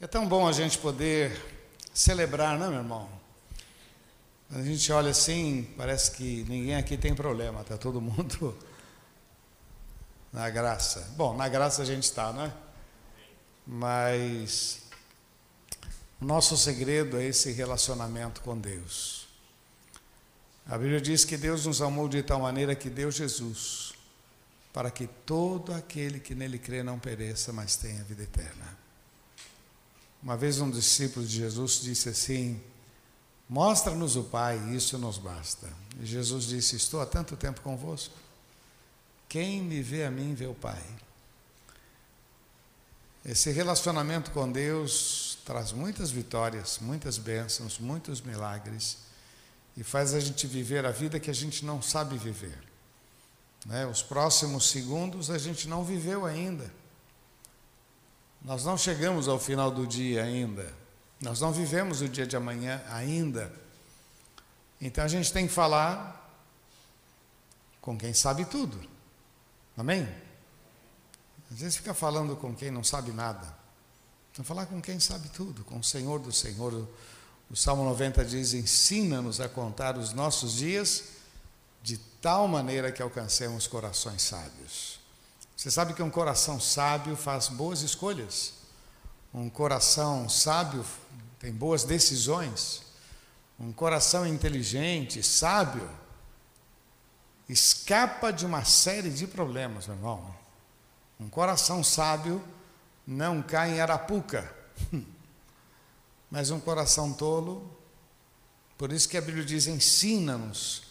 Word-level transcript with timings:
É 0.00 0.06
tão 0.06 0.28
bom 0.28 0.46
a 0.46 0.52
gente 0.52 0.78
poder 0.78 1.36
celebrar, 1.92 2.56
não, 2.56 2.70
meu 2.70 2.78
irmão? 2.78 3.10
A 4.48 4.62
gente 4.62 4.92
olha 4.92 5.10
assim, 5.10 5.74
parece 5.76 6.12
que 6.12 6.44
ninguém 6.48 6.76
aqui 6.76 6.96
tem 6.96 7.16
problema, 7.16 7.62
está 7.62 7.76
todo 7.76 8.00
mundo 8.00 8.56
na 10.32 10.48
graça. 10.50 11.12
Bom, 11.16 11.36
na 11.36 11.48
graça 11.48 11.82
a 11.82 11.84
gente 11.84 12.04
está, 12.04 12.32
né? 12.32 12.54
Mas 13.66 14.82
o 16.20 16.24
nosso 16.24 16.56
segredo 16.56 17.18
é 17.18 17.24
esse 17.24 17.50
relacionamento 17.50 18.40
com 18.42 18.56
Deus. 18.56 19.26
A 20.64 20.78
Bíblia 20.78 21.00
diz 21.00 21.24
que 21.24 21.36
Deus 21.36 21.66
nos 21.66 21.82
amou 21.82 22.08
de 22.08 22.22
tal 22.22 22.38
maneira 22.38 22.76
que 22.76 22.88
deu 22.88 23.10
Jesus, 23.10 23.94
para 24.72 24.92
que 24.92 25.08
todo 25.08 25.74
aquele 25.74 26.20
que 26.20 26.36
nele 26.36 26.56
crê 26.56 26.84
não 26.84 27.00
pereça, 27.00 27.52
mas 27.52 27.74
tenha 27.74 28.04
vida 28.04 28.22
eterna. 28.22 28.77
Uma 30.22 30.36
vez 30.36 30.60
um 30.60 30.70
discípulo 30.70 31.24
de 31.24 31.36
Jesus 31.36 31.80
disse 31.80 32.08
assim: 32.08 32.60
Mostra-nos 33.48 34.16
o 34.16 34.24
Pai, 34.24 34.58
isso 34.74 34.98
nos 34.98 35.18
basta. 35.18 35.68
E 36.00 36.06
Jesus 36.06 36.44
disse: 36.44 36.76
Estou 36.76 37.00
há 37.00 37.06
tanto 37.06 37.36
tempo 37.36 37.60
convosco. 37.60 38.14
Quem 39.28 39.62
me 39.62 39.82
vê 39.82 40.04
a 40.04 40.10
mim, 40.10 40.34
vê 40.34 40.46
o 40.46 40.54
Pai. 40.54 40.82
Esse 43.24 43.50
relacionamento 43.50 44.30
com 44.30 44.50
Deus 44.50 45.38
traz 45.44 45.72
muitas 45.72 46.10
vitórias, 46.10 46.78
muitas 46.80 47.18
bênçãos, 47.18 47.78
muitos 47.78 48.20
milagres 48.20 49.08
e 49.78 49.84
faz 49.84 50.12
a 50.12 50.18
gente 50.18 50.44
viver 50.44 50.84
a 50.84 50.90
vida 50.90 51.20
que 51.20 51.30
a 51.30 51.34
gente 51.34 51.64
não 51.64 51.80
sabe 51.80 52.18
viver. 52.18 52.58
Né? 53.64 53.86
Os 53.86 54.02
próximos 54.02 54.68
segundos 54.68 55.30
a 55.30 55.38
gente 55.38 55.68
não 55.68 55.84
viveu 55.84 56.26
ainda. 56.26 56.68
Nós 58.42 58.64
não 58.64 58.78
chegamos 58.78 59.28
ao 59.28 59.38
final 59.38 59.70
do 59.70 59.86
dia 59.86 60.24
ainda. 60.24 60.72
Nós 61.20 61.40
não 61.40 61.52
vivemos 61.52 62.00
o 62.00 62.08
dia 62.08 62.26
de 62.26 62.36
amanhã 62.36 62.82
ainda. 62.88 63.52
Então 64.80 65.04
a 65.04 65.08
gente 65.08 65.32
tem 65.32 65.46
que 65.46 65.52
falar 65.52 66.14
com 67.80 67.98
quem 67.98 68.14
sabe 68.14 68.44
tudo. 68.44 68.80
Amém? 69.76 70.08
Às 71.50 71.60
vezes 71.60 71.76
fica 71.76 71.94
falando 71.94 72.36
com 72.36 72.54
quem 72.54 72.70
não 72.70 72.84
sabe 72.84 73.10
nada. 73.10 73.56
Então 74.32 74.44
falar 74.44 74.66
com 74.66 74.80
quem 74.80 75.00
sabe 75.00 75.28
tudo, 75.30 75.64
com 75.64 75.78
o 75.78 75.84
Senhor 75.84 76.20
do 76.20 76.32
Senhor. 76.32 76.86
O 77.50 77.56
Salmo 77.56 77.84
90 77.84 78.24
diz: 78.24 78.52
Ensina-nos 78.54 79.40
a 79.40 79.48
contar 79.48 79.96
os 79.96 80.12
nossos 80.12 80.54
dias 80.54 81.04
de 81.82 81.96
tal 82.20 82.46
maneira 82.46 82.92
que 82.92 83.02
alcancemos 83.02 83.66
corações 83.66 84.22
sábios. 84.22 84.97
Você 85.58 85.72
sabe 85.72 85.92
que 85.92 86.02
um 86.04 86.08
coração 86.08 86.60
sábio 86.60 87.16
faz 87.16 87.48
boas 87.48 87.82
escolhas. 87.82 88.54
Um 89.34 89.50
coração 89.50 90.28
sábio 90.28 90.86
tem 91.40 91.52
boas 91.52 91.82
decisões. 91.82 92.82
Um 93.58 93.72
coração 93.72 94.24
inteligente, 94.24 95.20
sábio, 95.20 95.90
escapa 97.48 98.32
de 98.32 98.46
uma 98.46 98.64
série 98.64 99.10
de 99.10 99.26
problemas, 99.26 99.88
meu 99.88 99.96
irmão. 99.96 100.32
Um 101.18 101.28
coração 101.28 101.82
sábio 101.82 102.40
não 103.04 103.42
cai 103.42 103.72
em 103.72 103.80
arapuca. 103.80 104.54
Mas 106.30 106.52
um 106.52 106.60
coração 106.60 107.12
tolo, 107.12 107.68
por 108.76 108.92
isso 108.92 109.08
que 109.08 109.16
a 109.16 109.20
Bíblia 109.20 109.44
diz: 109.44 109.66
ensina-nos 109.66 110.84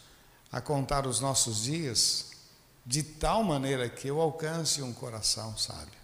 a 0.51 0.59
contar 0.59 1.07
os 1.07 1.21
nossos 1.21 1.63
dias 1.63 2.36
de 2.87 3.03
tal 3.03 3.43
maneira 3.43 3.89
que 3.89 4.07
eu 4.07 4.21
alcance 4.21 4.81
um 4.81 4.93
coração 4.93 5.57
sábio. 5.57 5.99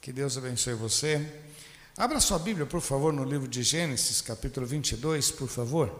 Que 0.00 0.12
Deus 0.12 0.38
abençoe 0.38 0.74
você. 0.74 1.42
Abra 1.96 2.20
sua 2.20 2.38
Bíblia, 2.38 2.64
por 2.64 2.80
favor, 2.80 3.12
no 3.12 3.24
livro 3.24 3.48
de 3.48 3.60
Gênesis, 3.64 4.20
capítulo 4.20 4.64
22, 4.64 5.32
por 5.32 5.48
favor. 5.48 5.92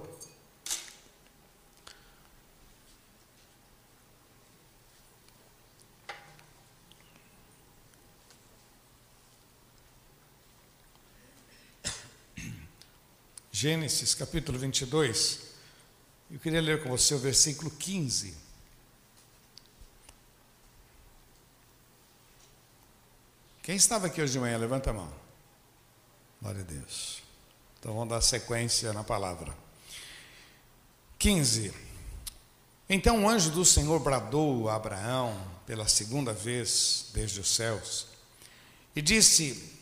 Gênesis 13.51 14.15
capítulo 14.15 14.57
22. 14.57 15.41
Eu 16.31 16.39
queria 16.39 16.61
ler 16.61 16.81
com 16.85 16.91
você 16.91 17.15
o 17.15 17.19
versículo 17.19 17.73
15. 17.73 18.44
Quem 23.65 23.77
estava 23.77 24.09
aqui 24.09 24.21
hoje 24.21 24.35
de 24.35 24.39
manhã? 24.39 24.59
Levanta 24.59 24.91
a 24.91 24.93
mão. 24.93 25.11
Glória 26.39 26.61
a 26.61 26.65
Deus. 26.65 27.23
Então 27.81 27.95
vamos 27.95 28.11
dar 28.11 28.21
sequência 28.21 28.93
na 28.93 29.03
palavra. 29.03 29.57
15. 31.19 31.73
Então 32.91 33.25
o 33.25 33.29
anjo 33.29 33.51
do 33.51 33.65
Senhor 33.65 33.99
bradou 34.01 34.69
a 34.69 34.75
Abraão 34.75 35.35
pela 35.67 35.89
segunda 35.89 36.31
vez 36.31 37.07
desde 37.15 37.41
os 37.41 37.55
céus 37.55 38.07
e 38.95 39.01
disse: 39.01 39.81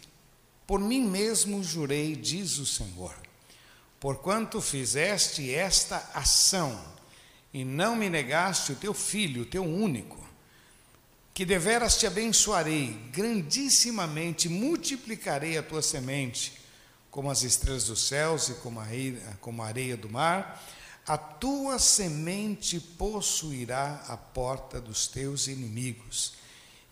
Por 0.64 0.78
mim 0.78 1.04
mesmo 1.04 1.60
jurei, 1.64 2.14
diz 2.14 2.58
o 2.58 2.66
Senhor, 2.66 3.16
porquanto 3.98 4.60
fizeste 4.60 5.52
esta 5.52 6.08
ação 6.14 6.80
e 7.52 7.64
não 7.64 7.96
me 7.96 8.08
negaste 8.08 8.70
o 8.70 8.76
teu 8.76 8.94
filho, 8.94 9.42
o 9.42 9.46
teu 9.46 9.64
único 9.64 10.22
que 11.34 11.46
deveras 11.46 11.96
te 11.96 12.06
abençoarei, 12.06 12.92
grandissimamente 13.10 14.48
multiplicarei 14.48 15.56
a 15.56 15.62
tua 15.62 15.80
semente, 15.80 16.60
como 17.10 17.30
as 17.30 17.42
estrelas 17.42 17.84
dos 17.84 18.06
céus 18.06 18.48
e 18.48 18.54
como 18.54 18.80
a 18.80 18.84
areia, 18.84 19.38
como 19.40 19.62
a 19.62 19.66
areia 19.66 19.96
do 19.96 20.10
mar. 20.10 20.62
A 21.06 21.16
tua 21.16 21.78
semente 21.78 22.78
possuirá 22.78 24.04
a 24.08 24.16
porta 24.16 24.80
dos 24.80 25.06
teus 25.06 25.48
inimigos, 25.48 26.34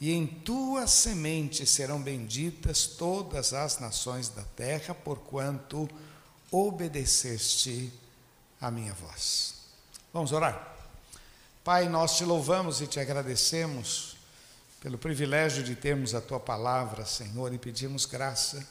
e 0.00 0.12
em 0.12 0.26
tua 0.26 0.86
semente 0.86 1.66
serão 1.66 2.00
benditas 2.00 2.86
todas 2.86 3.52
as 3.52 3.78
nações 3.78 4.30
da 4.30 4.42
terra, 4.42 4.94
porquanto 4.94 5.88
obedeceste 6.50 7.92
a 8.58 8.70
minha 8.70 8.94
voz. 8.94 9.54
Vamos 10.12 10.32
orar? 10.32 10.76
Pai, 11.62 11.88
nós 11.88 12.16
te 12.16 12.24
louvamos 12.24 12.80
e 12.80 12.86
te 12.86 12.98
agradecemos 12.98 14.09
pelo 14.80 14.96
privilégio 14.96 15.62
de 15.62 15.76
termos 15.76 16.14
a 16.14 16.20
tua 16.20 16.40
palavra, 16.40 17.04
Senhor, 17.04 17.52
e 17.52 17.58
pedimos 17.58 18.06
graça. 18.06 18.66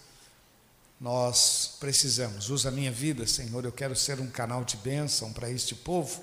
Nós 1.00 1.78
precisamos, 1.80 2.50
usa 2.50 2.70
a 2.70 2.72
minha 2.72 2.92
vida, 2.92 3.26
Senhor. 3.28 3.64
Eu 3.64 3.72
quero 3.72 3.96
ser 3.96 4.20
um 4.20 4.28
canal 4.28 4.66
de 4.66 4.76
bênção 4.78 5.32
para 5.32 5.50
este 5.50 5.76
povo, 5.76 6.22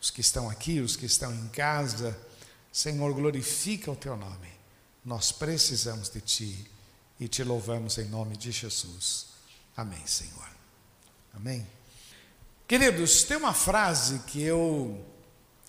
os 0.00 0.10
que 0.10 0.20
estão 0.20 0.50
aqui, 0.50 0.80
os 0.80 0.96
que 0.96 1.06
estão 1.06 1.32
em 1.32 1.48
casa. 1.48 2.18
Senhor, 2.72 3.14
glorifica 3.14 3.90
o 3.90 3.96
teu 3.96 4.16
nome. 4.16 4.50
Nós 5.04 5.30
precisamos 5.30 6.08
de 6.08 6.20
ti 6.20 6.70
e 7.18 7.28
te 7.28 7.44
louvamos 7.44 7.98
em 7.98 8.06
nome 8.06 8.36
de 8.36 8.50
Jesus. 8.50 9.26
Amém, 9.76 10.04
Senhor. 10.04 10.48
Amém. 11.32 11.66
Queridos, 12.66 13.22
tem 13.22 13.36
uma 13.36 13.54
frase 13.54 14.18
que 14.20 14.42
eu 14.42 15.11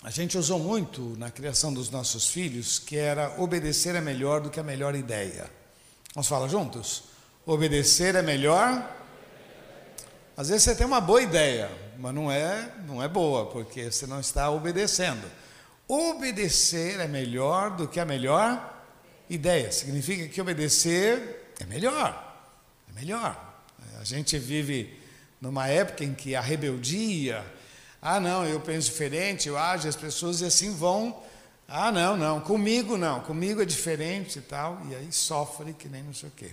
a 0.04 0.10
gente 0.10 0.38
usou 0.38 0.60
muito 0.60 1.16
na 1.18 1.32
criação 1.32 1.74
dos 1.74 1.90
nossos 1.90 2.28
filhos, 2.28 2.78
que 2.78 2.98
era 2.98 3.40
obedecer 3.42 3.96
é 3.96 4.02
melhor 4.02 4.42
do 4.42 4.50
que 4.50 4.60
a 4.60 4.64
melhor 4.64 4.96
ideia. 4.96 5.50
Vamos 6.14 6.28
falar 6.28 6.50
juntos? 6.50 7.06
Obedecer 7.46 8.14
é 8.16 8.22
melhor. 8.22 8.86
Às 10.36 10.50
vezes 10.50 10.64
você 10.64 10.76
tem 10.76 10.86
uma 10.86 11.00
boa 11.00 11.22
ideia, 11.22 11.72
mas 11.98 12.14
não 12.14 12.30
é, 12.30 12.70
não 12.86 13.02
é 13.02 13.08
boa, 13.08 13.46
porque 13.46 13.90
você 13.90 14.06
não 14.06 14.20
está 14.20 14.50
obedecendo. 14.50 15.26
Obedecer 15.88 17.00
é 17.00 17.08
melhor 17.08 17.72
do 17.72 17.88
que 17.88 17.98
a 17.98 18.06
melhor 18.06 18.84
ideia. 19.30 19.72
Significa 19.72 20.28
que 20.28 20.42
obedecer 20.42 21.54
é 21.62 21.66
melhor. 21.66 22.42
É 22.90 23.00
melhor. 23.00 23.62
A 24.02 24.04
gente 24.04 24.38
vive 24.38 25.00
numa 25.40 25.70
época 25.70 26.04
em 26.04 26.14
que 26.14 26.36
a 26.36 26.42
rebeldia, 26.42 27.42
ah, 28.06 28.20
não, 28.20 28.46
eu 28.46 28.60
penso 28.60 28.92
diferente, 28.92 29.48
eu 29.48 29.58
ajo, 29.58 29.88
as 29.88 29.96
pessoas 29.96 30.42
e 30.42 30.46
assim 30.46 30.76
vão. 30.76 31.24
Ah, 31.70 31.90
não, 31.90 32.18
não, 32.18 32.42
comigo 32.42 32.98
não, 32.98 33.22
comigo 33.22 33.62
é 33.62 33.66
diferente 33.66 34.40
e 34.40 34.42
tal. 34.42 34.82
E 34.90 34.94
aí 34.94 35.10
sofre 35.10 35.72
que 35.72 35.88
nem 35.88 36.04
não 36.04 36.14
sei 36.14 36.28
o 36.28 36.32
quê. 36.34 36.52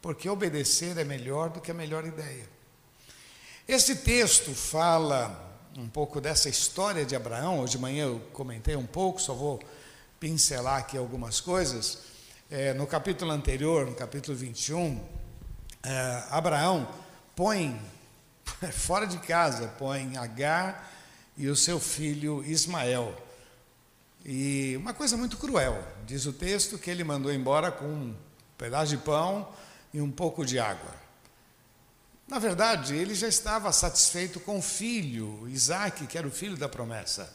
Porque 0.00 0.26
obedecer 0.26 0.96
é 0.96 1.04
melhor 1.04 1.50
do 1.50 1.60
que 1.60 1.70
a 1.70 1.74
melhor 1.74 2.06
ideia. 2.06 2.48
Esse 3.68 3.96
texto 3.96 4.54
fala 4.54 5.60
um 5.76 5.86
pouco 5.86 6.18
dessa 6.18 6.48
história 6.48 7.04
de 7.04 7.14
Abraão. 7.14 7.60
Hoje 7.60 7.72
de 7.72 7.78
manhã 7.78 8.06
eu 8.06 8.20
comentei 8.32 8.74
um 8.74 8.86
pouco, 8.86 9.20
só 9.20 9.34
vou 9.34 9.60
pincelar 10.18 10.78
aqui 10.78 10.96
algumas 10.96 11.42
coisas. 11.42 11.98
É, 12.50 12.72
no 12.72 12.86
capítulo 12.86 13.30
anterior, 13.30 13.84
no 13.84 13.94
capítulo 13.94 14.34
21, 14.34 14.98
é, 15.82 16.24
Abraão 16.30 16.88
põe 17.36 17.78
fora 18.72 19.06
de 19.06 19.18
casa, 19.18 19.68
põe 19.78 20.16
Agar 20.16 20.90
e 21.36 21.48
o 21.48 21.56
seu 21.56 21.80
filho 21.80 22.44
Ismael. 22.44 23.14
E 24.24 24.76
uma 24.76 24.92
coisa 24.92 25.16
muito 25.16 25.38
cruel, 25.38 25.82
diz 26.06 26.26
o 26.26 26.32
texto 26.32 26.78
que 26.78 26.90
ele 26.90 27.02
mandou 27.02 27.32
embora 27.32 27.72
com 27.72 27.86
um 27.86 28.16
pedaço 28.58 28.90
de 28.90 28.98
pão 28.98 29.48
e 29.94 30.00
um 30.00 30.10
pouco 30.10 30.44
de 30.44 30.58
água. 30.58 30.94
Na 32.28 32.38
verdade, 32.38 32.94
ele 32.94 33.14
já 33.14 33.26
estava 33.26 33.72
satisfeito 33.72 34.38
com 34.38 34.58
o 34.58 34.62
filho, 34.62 35.48
Isaac, 35.48 36.06
que 36.06 36.16
era 36.16 36.28
o 36.28 36.30
filho 36.30 36.56
da 36.56 36.68
promessa. 36.68 37.34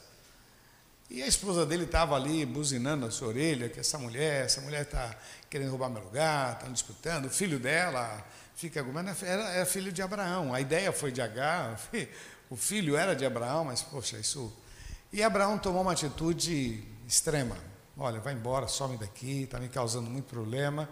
E 1.10 1.22
a 1.22 1.28
esposa 1.28 1.66
dele 1.66 1.84
estava 1.84 2.16
ali 2.16 2.46
buzinando 2.46 3.06
a 3.06 3.12
sua 3.12 3.30
orelha, 3.30 3.68
que 3.68 3.80
essa 3.80 3.98
mulher, 3.98 4.46
essa 4.46 4.62
mulher 4.62 4.84
está 4.84 5.14
querendo 5.50 5.72
roubar 5.72 5.90
meu 5.90 6.04
lugar, 6.04 6.54
estão 6.54 6.72
disputando. 6.72 7.26
O 7.26 7.30
filho 7.30 7.60
dela 7.60 8.26
fica 8.56 8.80
argumentando, 8.80 9.18
era, 9.26 9.50
era 9.52 9.66
filho 9.66 9.92
de 9.92 10.02
Abraão. 10.02 10.54
A 10.54 10.62
ideia 10.62 10.92
foi 10.92 11.12
de 11.12 11.22
Agar, 11.22 11.80
o 12.50 12.56
filho 12.56 12.96
era 12.96 13.16
de 13.16 13.26
Abraão, 13.26 13.66
mas 13.66 13.82
poxa, 13.82 14.18
isso. 14.18 14.52
E 15.12 15.22
Abraão 15.22 15.58
tomou 15.58 15.82
uma 15.82 15.92
atitude 15.92 16.84
extrema. 17.08 17.58
Olha, 17.98 18.20
vai 18.20 18.34
embora, 18.34 18.68
some 18.68 18.98
daqui, 18.98 19.44
está 19.44 19.60
me 19.60 19.70
causando 19.70 20.10
muito 20.10 20.26
problema. 20.26 20.90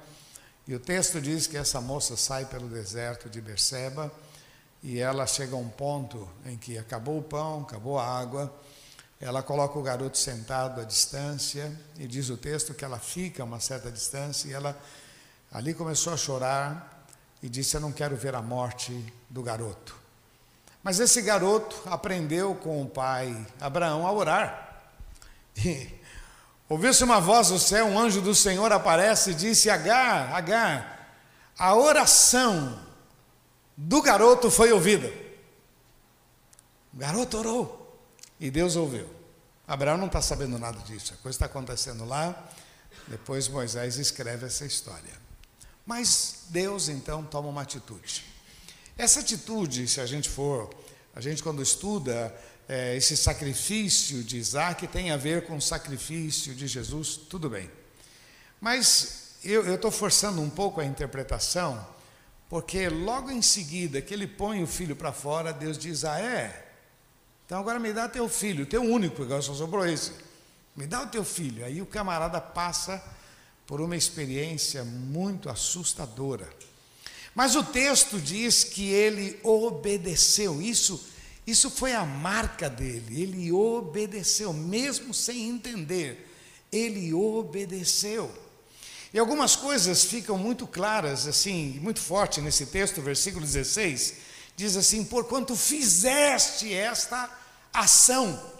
E 0.65 0.74
o 0.74 0.80
texto 0.80 1.19
diz 1.19 1.48
que 1.48 1.57
essa 1.57 1.81
moça 1.81 2.15
sai 2.15 2.45
pelo 2.45 2.69
deserto 2.69 3.30
de 3.30 3.42
Berseba 3.42 4.12
e 4.81 5.00
ela 5.00 5.27
chega 5.27 5.56
a 5.56 5.60
um 5.60 5.68
ponto 5.68 6.30
em 6.45 6.57
que 6.57 6.77
acabou 6.77 7.18
o 7.18 7.24
pão, 7.24 7.63
acabou 7.63 8.00
a 8.00 8.06
água. 8.06 8.54
Ela 9.19 9.44
coloca 9.44 9.77
o 9.77 9.81
garoto 9.81 10.18
sentado 10.18 10.80
à 10.80 10.86
distância 10.86 11.77
e 11.98 12.07
diz 12.07 12.30
o 12.30 12.38
texto 12.38 12.74
que 12.74 12.86
ela 12.86 13.00
fica 13.00 13.44
a 13.44 13.45
uma 13.45 13.60
certa 13.60 13.92
distância 13.92 14.48
e 14.48 14.54
ela 14.54 14.77
ali 15.51 15.74
começou 15.74 16.13
a 16.13 16.18
chorar 16.18 17.02
e 17.44 17.50
disse: 17.50 17.75
Eu 17.75 17.81
não 17.81 17.92
quero 17.92 18.16
ver 18.16 18.34
a 18.34 18.42
morte 18.42 19.13
do 19.30 19.44
garoto. 19.44 19.94
Mas 20.81 21.00
esse 21.00 21.22
garoto 21.22 21.75
aprendeu 21.86 22.56
com 22.56 22.81
o 22.81 22.90
pai 22.90 23.45
Abraão 23.60 24.07
a 24.07 24.12
orar. 24.12 24.81
Ouviu-se 26.69 27.04
uma 27.04 27.19
voz 27.19 27.50
do 27.50 27.60
céu, 27.60 27.86
um 27.86 28.00
anjo 28.00 28.22
do 28.22 28.34
Senhor 28.34 28.72
aparece 28.72 29.31
e 29.31 29.36
disse: 29.36 29.69
Agar, 29.69 30.34
Agar, 30.34 31.19
a 31.60 31.75
oração 31.75 32.80
do 33.75 34.01
garoto 34.01 34.50
foi 34.50 34.72
ouvida. 34.72 35.12
O 36.94 36.98
garoto 36.98 37.38
orou 37.38 38.00
e 38.39 38.50
Deus 38.50 38.75
ouviu. 38.75 39.10
Abraão 39.68 39.98
não 39.98 40.07
está 40.07 40.22
sabendo 40.22 40.57
nada 40.57 40.80
disso, 40.80 41.13
a 41.13 41.18
coisa 41.18 41.36
está 41.36 41.46
acontecendo 41.46 42.06
lá. 42.06 42.50
Depois 43.07 43.50
Moisés 43.50 43.98
escreve 43.98 44.46
essa 44.46 44.66
história. 44.66 45.23
Mas 45.85 46.45
Deus 46.50 46.88
então 46.88 47.24
toma 47.24 47.50
uma 47.50 47.62
atitude. 47.62 48.24
Essa 48.97 49.19
atitude, 49.19 49.88
se 49.88 50.00
a 50.00 50.06
gente 50.06 50.30
for, 50.30 50.69
a 51.15 51.19
gente 51.19 51.44
quando 51.44 51.62
estuda 51.62 52.33
é, 52.68 52.95
esse 52.95 53.18
sacrifício 53.18 54.24
de 54.24 54.38
Isaac 54.38 54.88
tem 54.88 55.12
a 55.12 55.18
ver 55.18 55.45
com 55.45 55.57
o 55.57 55.62
sacrifício 55.62 56.56
de 56.56 56.68
Jesus, 56.68 57.18
tudo 57.18 57.50
bem. 57.50 57.69
Mas 58.62 59.35
eu 59.44 59.75
estou 59.75 59.91
forçando 59.91 60.41
um 60.41 60.50
pouco 60.50 60.80
a 60.80 60.85
interpretação, 60.85 61.86
porque 62.50 62.88
logo 62.88 63.29
em 63.29 63.41
seguida 63.41 64.01
que 64.01 64.13
ele 64.13 64.27
põe 64.27 64.63
o 64.63 64.68
filho 64.68 64.95
para 64.95 65.12
fora, 65.12 65.51
Deus 65.51 65.77
diz: 65.77 66.06
Ah, 66.06 66.19
é? 66.19 66.71
Então 67.45 67.59
agora 67.59 67.77
me 67.79 67.91
dá 67.91 68.07
teu 68.07 68.29
filho, 68.29 68.65
teu 68.65 68.81
único, 68.81 69.18
porque 69.18 69.41
só 69.41 69.53
sobrou 69.53 69.86
esse. 69.86 70.13
Me 70.75 70.88
dá 70.88 71.01
o 71.01 71.07
teu 71.07 71.25
filho. 71.25 71.65
Aí 71.65 71.81
o 71.81 71.86
camarada 71.86 72.39
passa 72.39 73.03
por 73.65 73.81
uma 73.81 73.95
experiência 73.95 74.83
muito 74.83 75.50
assustadora. 75.50 76.50
Mas 77.33 77.56
o 77.56 77.63
texto 77.63 78.19
diz 78.19 78.63
que 78.63 78.89
ele 78.89 79.39
obedeceu. 79.44 80.62
Isso 80.62 81.13
isso 81.45 81.69
foi 81.69 81.94
a 81.94 82.06
marca 82.06 82.69
dele. 82.69 83.21
Ele 83.21 83.51
obedeceu, 83.51 84.54
mesmo 84.54 85.13
sem 85.13 85.50
entender. 85.50 86.30
Ele 86.71 87.13
obedeceu. 87.13 88.31
E 89.13 89.19
algumas 89.19 89.56
coisas 89.56 90.06
ficam 90.06 90.38
muito 90.38 90.65
claras, 90.65 91.27
assim, 91.27 91.80
muito 91.81 92.00
forte 92.00 92.42
nesse 92.42 92.65
texto, 92.65 93.01
versículo 93.01 93.45
16. 93.45 94.13
Diz 94.56 94.77
assim: 94.77 95.04
Porquanto 95.04 95.56
fizeste 95.56 96.74
esta 96.74 97.30
ação. 97.74 98.52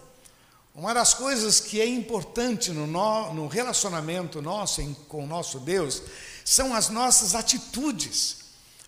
Uma 0.74 0.92
das 0.92 1.14
coisas 1.14 1.60
que 1.60 1.80
é 1.80 1.86
importante 1.86 2.72
no, 2.72 2.86
no 3.32 3.46
relacionamento 3.46 4.42
nosso 4.42 4.80
em, 4.80 4.92
com 4.92 5.22
o 5.22 5.26
nosso 5.26 5.60
Deus 5.60 6.02
são 6.44 6.74
as 6.74 6.88
nossas 6.88 7.36
atitudes. 7.36 8.38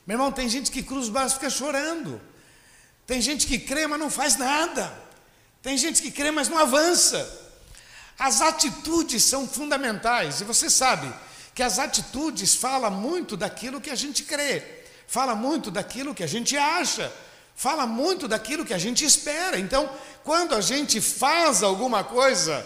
Meu 0.04 0.16
irmão, 0.16 0.32
tem 0.32 0.48
gente 0.48 0.72
que 0.72 0.82
cruza 0.82 1.02
os 1.02 1.08
braços 1.10 1.32
e 1.32 1.34
fica 1.36 1.50
chorando. 1.50 2.20
Tem 3.06 3.20
gente 3.20 3.46
que 3.46 3.56
crê, 3.56 3.86
mas 3.86 4.00
não 4.00 4.10
faz 4.10 4.36
nada. 4.36 4.92
Tem 5.62 5.78
gente 5.78 6.02
que 6.02 6.10
crê, 6.10 6.32
mas 6.32 6.48
não 6.48 6.58
avança. 6.58 7.44
As 8.18 8.40
atitudes 8.40 9.22
são 9.22 9.46
fundamentais, 9.46 10.40
e 10.40 10.44
você 10.44 10.68
sabe 10.68 11.12
que 11.54 11.62
as 11.62 11.78
atitudes 11.78 12.54
falam 12.56 12.90
muito 12.90 13.36
daquilo 13.36 13.80
que 13.80 13.90
a 13.90 13.94
gente 13.94 14.24
crê, 14.24 14.62
fala 15.06 15.34
muito 15.34 15.70
daquilo 15.70 16.14
que 16.14 16.24
a 16.24 16.26
gente 16.26 16.56
acha, 16.56 17.12
fala 17.56 17.86
muito 17.86 18.28
daquilo 18.28 18.64
que 18.64 18.74
a 18.74 18.78
gente 18.78 19.04
espera. 19.04 19.58
Então, 19.58 19.90
quando 20.22 20.54
a 20.54 20.60
gente 20.60 21.00
faz 21.00 21.62
alguma 21.62 22.04
coisa, 22.04 22.64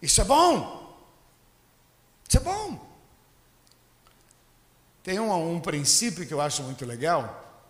isso 0.00 0.20
é 0.20 0.24
bom. 0.24 0.98
Isso 2.26 2.38
é 2.38 2.40
bom. 2.40 2.84
Tem 5.02 5.20
um, 5.20 5.54
um 5.54 5.60
princípio 5.60 6.26
que 6.26 6.32
eu 6.32 6.40
acho 6.40 6.62
muito 6.62 6.86
legal, 6.86 7.68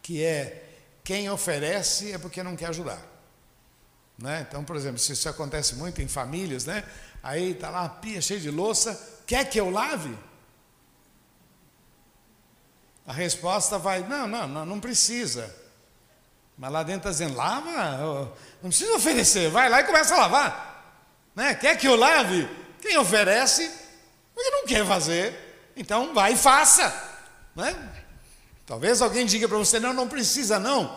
que 0.00 0.24
é 0.24 0.62
quem 1.02 1.28
oferece 1.28 2.12
é 2.12 2.18
porque 2.18 2.42
não 2.42 2.56
quer 2.56 2.66
ajudar. 2.66 3.02
Né? 4.16 4.46
Então, 4.48 4.64
por 4.64 4.76
exemplo, 4.76 4.98
se 4.98 5.12
isso 5.12 5.28
acontece 5.28 5.74
muito 5.74 6.00
em 6.00 6.08
famílias, 6.08 6.64
né? 6.64 6.84
aí 7.22 7.50
está 7.50 7.68
lá 7.68 7.82
uma 7.82 7.88
pia 7.88 8.20
cheia 8.20 8.40
de 8.40 8.50
louça, 8.50 9.20
quer 9.26 9.44
que 9.50 9.58
eu 9.58 9.70
lave? 9.70 10.16
A 13.04 13.12
resposta 13.12 13.78
vai, 13.78 14.06
não, 14.06 14.26
não, 14.26 14.48
não, 14.48 14.66
não 14.66 14.80
precisa. 14.80 15.65
Mas 16.58 16.72
lá 16.72 16.82
dentro 16.82 17.00
está 17.00 17.10
dizendo, 17.10 17.36
lava, 17.36 18.32
não 18.62 18.70
precisa 18.70 18.94
oferecer, 18.94 19.50
vai 19.50 19.68
lá 19.68 19.80
e 19.80 19.84
começa 19.84 20.14
a 20.14 20.18
lavar. 20.18 20.94
Né? 21.34 21.54
Quer 21.54 21.76
que 21.76 21.86
eu 21.86 21.96
lave? 21.96 22.48
Quem 22.80 22.96
oferece, 22.96 23.70
porque 24.34 24.50
não 24.50 24.64
quer 24.64 24.86
fazer, 24.86 25.72
então 25.76 26.14
vai 26.14 26.32
e 26.32 26.36
faça. 26.36 26.92
Né? 27.54 27.76
Talvez 28.66 29.02
alguém 29.02 29.26
diga 29.26 29.46
para 29.46 29.58
você, 29.58 29.78
não, 29.78 29.92
não 29.92 30.08
precisa 30.08 30.58
não, 30.58 30.96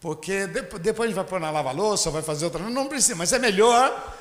porque 0.00 0.46
depois 0.46 1.00
a 1.00 1.06
gente 1.06 1.16
vai 1.16 1.24
pôr 1.24 1.38
na 1.38 1.50
lava-louça, 1.50 2.10
vai 2.10 2.22
fazer 2.22 2.46
outra, 2.46 2.62
não, 2.62 2.70
não 2.70 2.88
precisa, 2.88 3.14
mas 3.14 3.32
é 3.32 3.38
melhor 3.38 4.14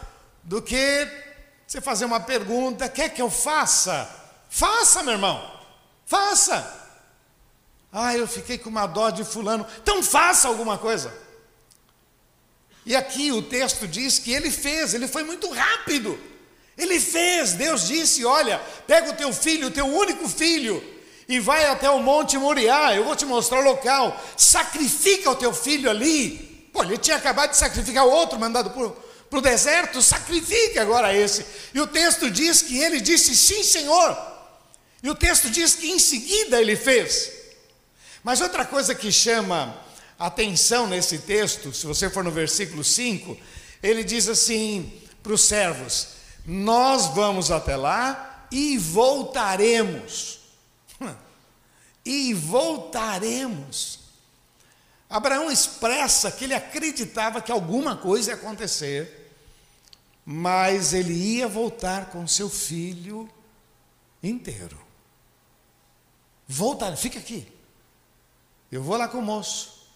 do 0.44 0.62
que 0.62 1.08
você 1.66 1.80
fazer 1.80 2.04
uma 2.06 2.20
pergunta, 2.20 2.90
quer 2.90 3.10
que 3.10 3.22
eu 3.22 3.30
faça? 3.30 4.10
Faça, 4.50 5.02
meu 5.02 5.14
irmão, 5.14 5.60
faça. 6.06 6.83
Ah, 7.94 8.18
eu 8.18 8.28
fiquei 8.28 8.58
com 8.58 8.70
uma 8.70 8.88
dó 8.88 9.12
de 9.12 9.24
fulano, 9.24 9.66
então 9.82 10.02
faça 10.02 10.48
alguma 10.48 10.80
coisa. 10.80 11.14
E 12.86 12.96
aqui 12.96 13.32
o 13.32 13.44
texto 13.44 13.88
diz 13.88 14.18
que 14.18 14.34
ele 14.34 14.50
fez, 14.50 14.96
ele 14.96 15.08
foi 15.08 15.24
muito 15.24 15.48
rápido. 15.50 16.20
Ele 16.76 17.00
fez, 17.00 17.54
Deus 17.54 17.88
disse: 17.88 18.26
Olha, 18.26 18.60
pega 18.88 19.12
o 19.12 19.16
teu 19.16 19.32
filho, 19.32 19.68
o 19.68 19.72
teu 19.72 19.86
único 19.86 20.28
filho, 20.28 20.84
e 21.30 21.40
vai 21.40 21.66
até 21.68 21.88
o 21.88 22.00
Monte 22.00 22.36
Moriá, 22.36 22.96
eu 22.96 23.04
vou 23.04 23.16
te 23.16 23.26
mostrar 23.26 23.60
o 23.60 23.64
local, 23.64 24.20
sacrifica 24.36 25.30
o 25.30 25.36
teu 25.36 25.54
filho 25.54 25.88
ali. 25.88 26.68
Pô, 26.74 26.84
ele 26.84 26.98
tinha 26.98 27.18
acabado 27.18 27.52
de 27.52 27.58
sacrificar 27.58 28.06
outro 28.06 28.40
mandado 28.40 28.72
para 28.72 29.38
o 29.38 29.42
deserto, 29.42 30.02
sacrifique 30.02 30.80
agora 30.80 31.16
esse. 31.16 31.46
E 31.76 31.80
o 31.80 31.86
texto 31.86 32.32
diz 32.32 32.64
que 32.64 32.80
ele 32.80 33.00
disse 33.00 33.38
sim, 33.38 33.64
Senhor. 33.64 34.18
E 35.04 35.10
o 35.10 35.14
texto 35.14 35.50
diz 35.52 35.76
que 35.76 35.92
em 35.92 36.00
seguida 36.00 36.60
ele 36.60 36.76
fez. 36.76 37.43
Mas 38.24 38.40
outra 38.40 38.66
coisa 38.66 38.96
que 38.96 39.12
chama 39.12 39.78
atenção 40.18 40.88
nesse 40.88 41.20
texto, 41.20 41.74
se 41.74 41.86
você 41.86 42.10
for 42.10 42.24
no 42.24 42.32
versículo 42.32 42.84
5, 42.84 43.38
ele 43.82 44.04
diz 44.04 44.30
assim 44.30 45.02
para 45.22 45.34
os 45.34 45.42
servos: 45.42 46.08
Nós 46.46 47.08
vamos 47.08 47.52
até 47.52 47.76
lá 47.76 48.48
e 48.50 48.78
voltaremos 48.78 50.40
e 52.06 52.34
voltaremos. 52.34 54.00
Abraão 55.10 55.52
expressa 55.52 56.32
que 56.32 56.46
ele 56.46 56.56
acreditava 56.56 57.42
que 57.42 57.52
alguma 57.52 57.96
coisa 57.96 58.32
ia 58.32 58.36
acontecer, 58.36 59.32
mas 60.26 60.94
ele 60.94 61.14
ia 61.14 61.48
voltar 61.48 62.06
com 62.10 62.26
seu 62.26 62.50
filho 62.50 63.30
inteiro. 64.24 64.80
Voltar, 66.48 66.96
fica 66.96 67.20
aqui. 67.20 67.53
Eu 68.74 68.82
vou 68.82 68.98
lá 68.98 69.08
com 69.08 69.20
o 69.20 69.22
moço 69.22 69.88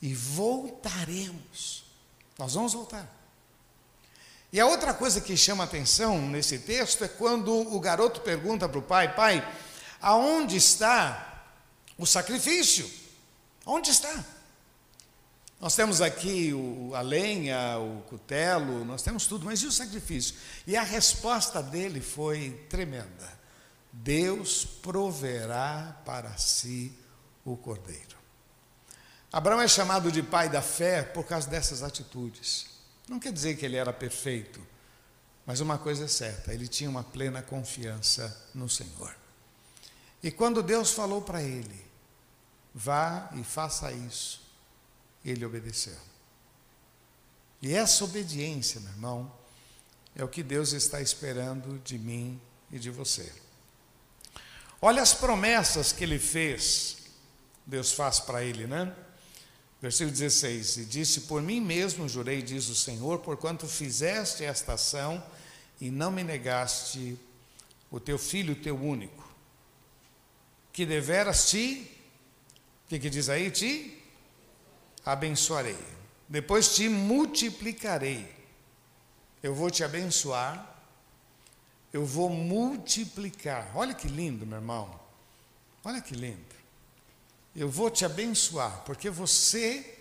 e 0.00 0.14
voltaremos. 0.14 1.84
Nós 2.38 2.54
vamos 2.54 2.72
voltar. 2.72 3.06
E 4.50 4.58
a 4.58 4.64
outra 4.64 4.94
coisa 4.94 5.20
que 5.20 5.36
chama 5.36 5.64
atenção 5.64 6.18
nesse 6.22 6.60
texto 6.60 7.04
é 7.04 7.08
quando 7.08 7.52
o 7.52 7.78
garoto 7.78 8.22
pergunta 8.22 8.66
para 8.66 8.78
o 8.78 8.82
pai: 8.82 9.14
Pai, 9.14 9.46
aonde 10.00 10.56
está 10.56 11.44
o 11.98 12.06
sacrifício. 12.06 12.90
Onde 13.66 13.90
está? 13.90 14.24
Nós 15.60 15.76
temos 15.76 16.00
aqui 16.00 16.54
o, 16.54 16.94
a 16.94 17.02
lenha, 17.02 17.78
o 17.78 18.00
cutelo, 18.08 18.82
nós 18.82 19.02
temos 19.02 19.26
tudo, 19.26 19.44
mas 19.44 19.60
e 19.60 19.66
o 19.66 19.72
sacrifício? 19.72 20.36
E 20.66 20.74
a 20.74 20.82
resposta 20.82 21.62
dele 21.62 22.00
foi 22.00 22.64
tremenda. 22.70 23.38
Deus 23.92 24.64
proverá 24.64 26.00
para 26.06 26.34
si 26.38 26.96
o 27.44 27.58
cordeiro. 27.58 28.05
Abraão 29.36 29.60
é 29.60 29.68
chamado 29.68 30.10
de 30.10 30.22
pai 30.22 30.48
da 30.48 30.62
fé 30.62 31.02
por 31.02 31.26
causa 31.26 31.46
dessas 31.46 31.82
atitudes. 31.82 32.68
Não 33.06 33.20
quer 33.20 33.30
dizer 33.30 33.54
que 33.58 33.66
ele 33.66 33.76
era 33.76 33.92
perfeito, 33.92 34.66
mas 35.44 35.60
uma 35.60 35.76
coisa 35.76 36.06
é 36.06 36.08
certa, 36.08 36.54
ele 36.54 36.66
tinha 36.66 36.88
uma 36.88 37.04
plena 37.04 37.42
confiança 37.42 38.34
no 38.54 38.66
Senhor. 38.66 39.14
E 40.22 40.30
quando 40.30 40.62
Deus 40.62 40.92
falou 40.92 41.20
para 41.20 41.42
ele, 41.42 41.84
vá 42.74 43.28
e 43.34 43.44
faça 43.44 43.92
isso, 43.92 44.40
ele 45.22 45.44
obedeceu. 45.44 45.98
E 47.60 47.74
essa 47.74 48.04
obediência, 48.04 48.80
meu 48.80 48.90
irmão, 48.92 49.30
é 50.14 50.24
o 50.24 50.28
que 50.28 50.42
Deus 50.42 50.72
está 50.72 50.98
esperando 51.02 51.78
de 51.80 51.98
mim 51.98 52.40
e 52.72 52.78
de 52.78 52.88
você. 52.88 53.30
Olha 54.80 55.02
as 55.02 55.12
promessas 55.12 55.92
que 55.92 56.04
ele 56.04 56.18
fez, 56.18 56.96
Deus 57.66 57.92
faz 57.92 58.18
para 58.18 58.42
ele, 58.42 58.66
né? 58.66 58.96
Versículo 59.86 60.10
16: 60.10 60.78
E 60.78 60.84
disse: 60.84 61.20
Por 61.22 61.40
mim 61.40 61.60
mesmo 61.60 62.08
jurei, 62.08 62.42
diz 62.42 62.68
o 62.68 62.74
Senhor, 62.74 63.20
porquanto 63.20 63.68
fizeste 63.68 64.42
esta 64.42 64.72
ação 64.72 65.22
e 65.80 65.92
não 65.92 66.10
me 66.10 66.24
negaste 66.24 67.16
o 67.88 68.00
teu 68.00 68.18
filho, 68.18 68.54
o 68.54 68.56
teu 68.56 68.76
único, 68.76 69.24
que 70.72 70.84
deveras 70.84 71.48
te, 71.48 71.88
o 72.84 72.88
que, 72.88 72.98
que 72.98 73.08
diz 73.08 73.28
aí? 73.28 73.48
Te 73.48 74.02
abençoarei, 75.04 75.78
depois 76.28 76.74
te 76.74 76.88
multiplicarei. 76.88 78.34
Eu 79.40 79.54
vou 79.54 79.70
te 79.70 79.84
abençoar 79.84 80.74
eu 81.92 82.04
vou 82.04 82.28
multiplicar. 82.28 83.70
Olha 83.74 83.94
que 83.94 84.08
lindo, 84.08 84.44
meu 84.44 84.58
irmão. 84.58 85.00
Olha 85.82 86.02
que 86.02 86.14
lindo. 86.14 86.55
Eu 87.56 87.70
vou 87.70 87.88
te 87.88 88.04
abençoar, 88.04 88.82
porque 88.84 89.08
você 89.08 89.98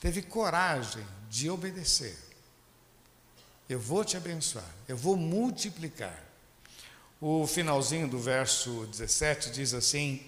teve 0.00 0.22
coragem 0.22 1.04
de 1.28 1.50
obedecer. 1.50 2.16
Eu 3.68 3.80
vou 3.80 4.04
te 4.04 4.16
abençoar, 4.16 4.70
eu 4.86 4.96
vou 4.96 5.16
multiplicar. 5.16 6.24
O 7.20 7.44
finalzinho 7.44 8.06
do 8.06 8.20
verso 8.20 8.86
17 8.86 9.50
diz 9.50 9.74
assim: 9.74 10.24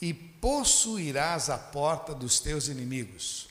E 0.00 0.14
possuirás 0.14 1.50
a 1.50 1.58
porta 1.58 2.14
dos 2.14 2.40
teus 2.40 2.68
inimigos. 2.68 3.48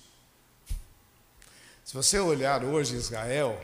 Se 1.85 1.93
você 1.93 2.17
olhar 2.17 2.63
hoje 2.63 2.95
Israel, 2.95 3.59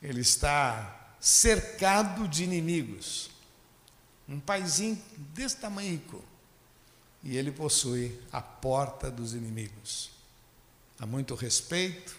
ele 0.00 0.20
está 0.20 1.16
cercado 1.18 2.28
de 2.28 2.44
inimigos. 2.44 3.28
Um 4.28 4.38
paizinho 4.38 5.02
desse 5.34 5.56
tamanho. 5.56 6.00
E 7.24 7.36
ele 7.36 7.50
possui 7.50 8.20
a 8.30 8.40
porta 8.40 9.10
dos 9.10 9.32
inimigos. 9.32 10.10
Há 11.00 11.06
muito 11.06 11.34
respeito, 11.34 12.14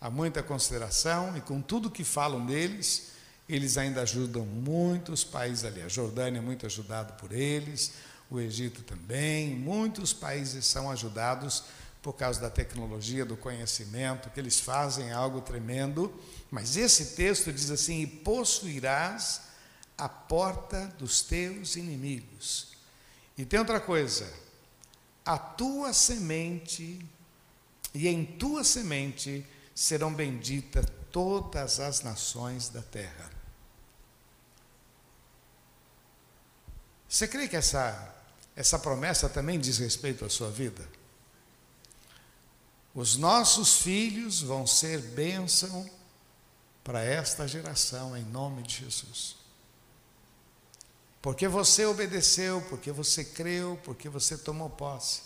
há 0.00 0.08
muita 0.08 0.42
consideração, 0.42 1.36
e 1.36 1.40
com 1.40 1.60
tudo 1.60 1.90
que 1.90 2.04
falam 2.04 2.46
deles, 2.46 3.08
eles 3.48 3.76
ainda 3.76 4.02
ajudam 4.02 4.46
muitos 4.46 5.24
países 5.24 5.64
ali. 5.64 5.82
A 5.82 5.88
Jordânia 5.88 6.38
é 6.38 6.42
muito 6.42 6.64
ajudado 6.64 7.14
por 7.14 7.32
eles, 7.32 7.92
o 8.30 8.38
Egito 8.38 8.82
também, 8.82 9.54
muitos 9.54 10.12
países 10.12 10.66
são 10.66 10.90
ajudados 10.90 11.64
por 12.02 12.12
causa 12.12 12.40
da 12.40 12.50
tecnologia, 12.50 13.24
do 13.24 13.36
conhecimento, 13.36 14.30
que 14.30 14.38
eles 14.38 14.60
fazem 14.60 15.12
algo 15.12 15.40
tremendo. 15.40 16.12
Mas 16.50 16.76
esse 16.76 17.16
texto 17.16 17.52
diz 17.52 17.70
assim: 17.70 18.02
E 18.02 18.06
possuirás 18.06 19.42
a 19.96 20.08
porta 20.08 20.86
dos 20.98 21.22
teus 21.22 21.74
inimigos. 21.74 22.77
E 23.38 23.46
tem 23.46 23.60
outra 23.60 23.80
coisa: 23.80 24.30
a 25.24 25.38
tua 25.38 25.92
semente, 25.92 26.98
e 27.94 28.08
em 28.08 28.24
tua 28.24 28.64
semente 28.64 29.46
serão 29.74 30.12
benditas 30.12 30.84
todas 31.12 31.78
as 31.78 32.02
nações 32.02 32.68
da 32.68 32.82
terra. 32.82 33.30
Você 37.08 37.26
crê 37.26 37.48
que 37.48 37.56
essa, 37.56 38.14
essa 38.54 38.78
promessa 38.78 39.28
também 39.28 39.58
diz 39.58 39.78
respeito 39.78 40.24
à 40.24 40.28
sua 40.28 40.50
vida? 40.50 40.86
Os 42.94 43.16
nossos 43.16 43.78
filhos 43.78 44.42
vão 44.42 44.66
ser 44.66 45.00
bênção 45.00 45.88
para 46.84 47.02
esta 47.02 47.46
geração, 47.46 48.16
em 48.16 48.24
nome 48.24 48.62
de 48.62 48.84
Jesus. 48.84 49.37
Porque 51.20 51.48
você 51.48 51.84
obedeceu, 51.84 52.60
porque 52.68 52.92
você 52.92 53.24
creu, 53.24 53.78
porque 53.84 54.08
você 54.08 54.36
tomou 54.36 54.70
posse. 54.70 55.22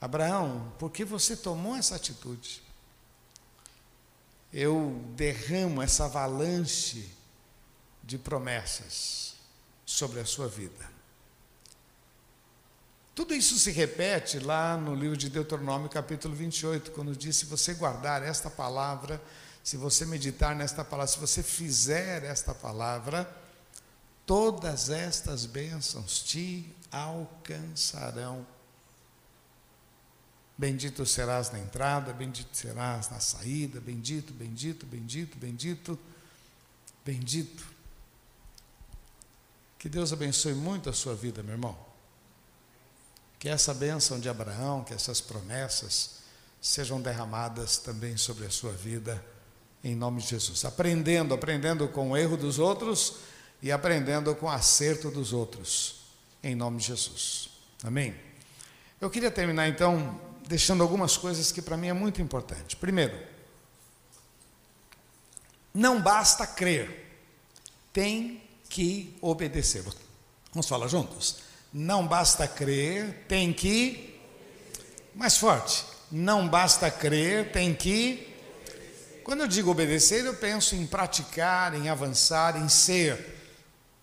Abraão, 0.00 0.72
porque 0.78 1.04
você 1.04 1.36
tomou 1.36 1.76
essa 1.76 1.96
atitude. 1.96 2.62
Eu 4.52 5.00
derramo 5.14 5.82
essa 5.82 6.06
avalanche 6.06 7.12
de 8.02 8.16
promessas 8.18 9.34
sobre 9.84 10.20
a 10.20 10.24
sua 10.24 10.48
vida. 10.48 10.90
Tudo 13.14 13.34
isso 13.34 13.58
se 13.58 13.70
repete 13.70 14.38
lá 14.38 14.76
no 14.76 14.94
livro 14.94 15.16
de 15.16 15.28
Deuteronômio, 15.28 15.90
capítulo 15.90 16.34
28, 16.34 16.92
quando 16.92 17.14
diz: 17.14 17.36
se 17.36 17.44
você 17.44 17.74
guardar 17.74 18.22
esta 18.22 18.48
palavra, 18.48 19.20
se 19.62 19.76
você 19.76 20.06
meditar 20.06 20.56
nesta 20.56 20.84
palavra, 20.84 21.12
se 21.12 21.18
você 21.18 21.42
fizer 21.42 22.24
esta 22.24 22.54
palavra, 22.54 23.30
todas 24.26 24.90
estas 24.90 25.46
bênçãos 25.46 26.22
te 26.22 26.74
alcançarão. 26.90 28.46
Bendito 30.56 31.06
serás 31.06 31.50
na 31.50 31.58
entrada, 31.58 32.12
bendito 32.12 32.54
serás 32.56 33.08
na 33.08 33.18
saída, 33.18 33.80
bendito, 33.80 34.32
bendito, 34.32 34.84
bendito, 34.84 35.36
bendito, 35.38 35.98
bendito. 37.04 37.66
Que 39.78 39.88
Deus 39.88 40.12
abençoe 40.12 40.52
muito 40.54 40.90
a 40.90 40.92
sua 40.92 41.14
vida, 41.14 41.42
meu 41.42 41.54
irmão. 41.54 41.78
Que 43.38 43.48
essa 43.48 43.72
bênção 43.72 44.20
de 44.20 44.28
Abraão, 44.28 44.84
que 44.84 44.92
essas 44.92 45.18
promessas 45.18 46.20
sejam 46.60 47.00
derramadas 47.00 47.78
também 47.78 48.18
sobre 48.18 48.44
a 48.44 48.50
sua 48.50 48.72
vida 48.72 49.24
em 49.82 49.96
nome 49.96 50.20
de 50.20 50.28
Jesus. 50.28 50.64
Aprendendo, 50.66 51.32
aprendendo 51.32 51.88
com 51.88 52.10
o 52.10 52.16
erro 52.16 52.36
dos 52.36 52.58
outros 52.58 53.16
e 53.62 53.70
aprendendo 53.70 54.34
com 54.34 54.46
o 54.46 54.50
acerto 54.50 55.10
dos 55.10 55.32
outros, 55.32 56.00
em 56.42 56.54
nome 56.54 56.78
de 56.78 56.86
Jesus. 56.86 57.50
Amém? 57.82 58.14
Eu 59.00 59.10
queria 59.10 59.30
terminar 59.30 59.68
então 59.68 60.20
deixando 60.46 60.82
algumas 60.82 61.16
coisas 61.16 61.52
que 61.52 61.62
para 61.62 61.76
mim 61.76 61.88
é 61.88 61.92
muito 61.92 62.20
importante. 62.20 62.76
Primeiro, 62.76 63.16
não 65.72 66.00
basta 66.00 66.46
crer, 66.46 67.06
tem 67.92 68.42
que 68.68 69.16
obedecer. 69.20 69.84
Vamos 70.52 70.68
falar 70.68 70.88
juntos? 70.88 71.38
Não 71.72 72.06
basta 72.06 72.46
crer, 72.48 73.24
tem 73.28 73.52
que. 73.52 74.18
Mais 75.14 75.36
forte. 75.36 75.84
Não 76.10 76.48
basta 76.48 76.90
crer, 76.90 77.52
tem 77.52 77.74
que 77.74 78.30
quando 79.30 79.42
eu 79.42 79.46
digo 79.46 79.70
obedecer, 79.70 80.24
eu 80.24 80.34
penso 80.34 80.74
em 80.74 80.84
praticar, 80.84 81.72
em 81.74 81.88
avançar, 81.88 82.56
em 82.56 82.68
ser. 82.68 83.39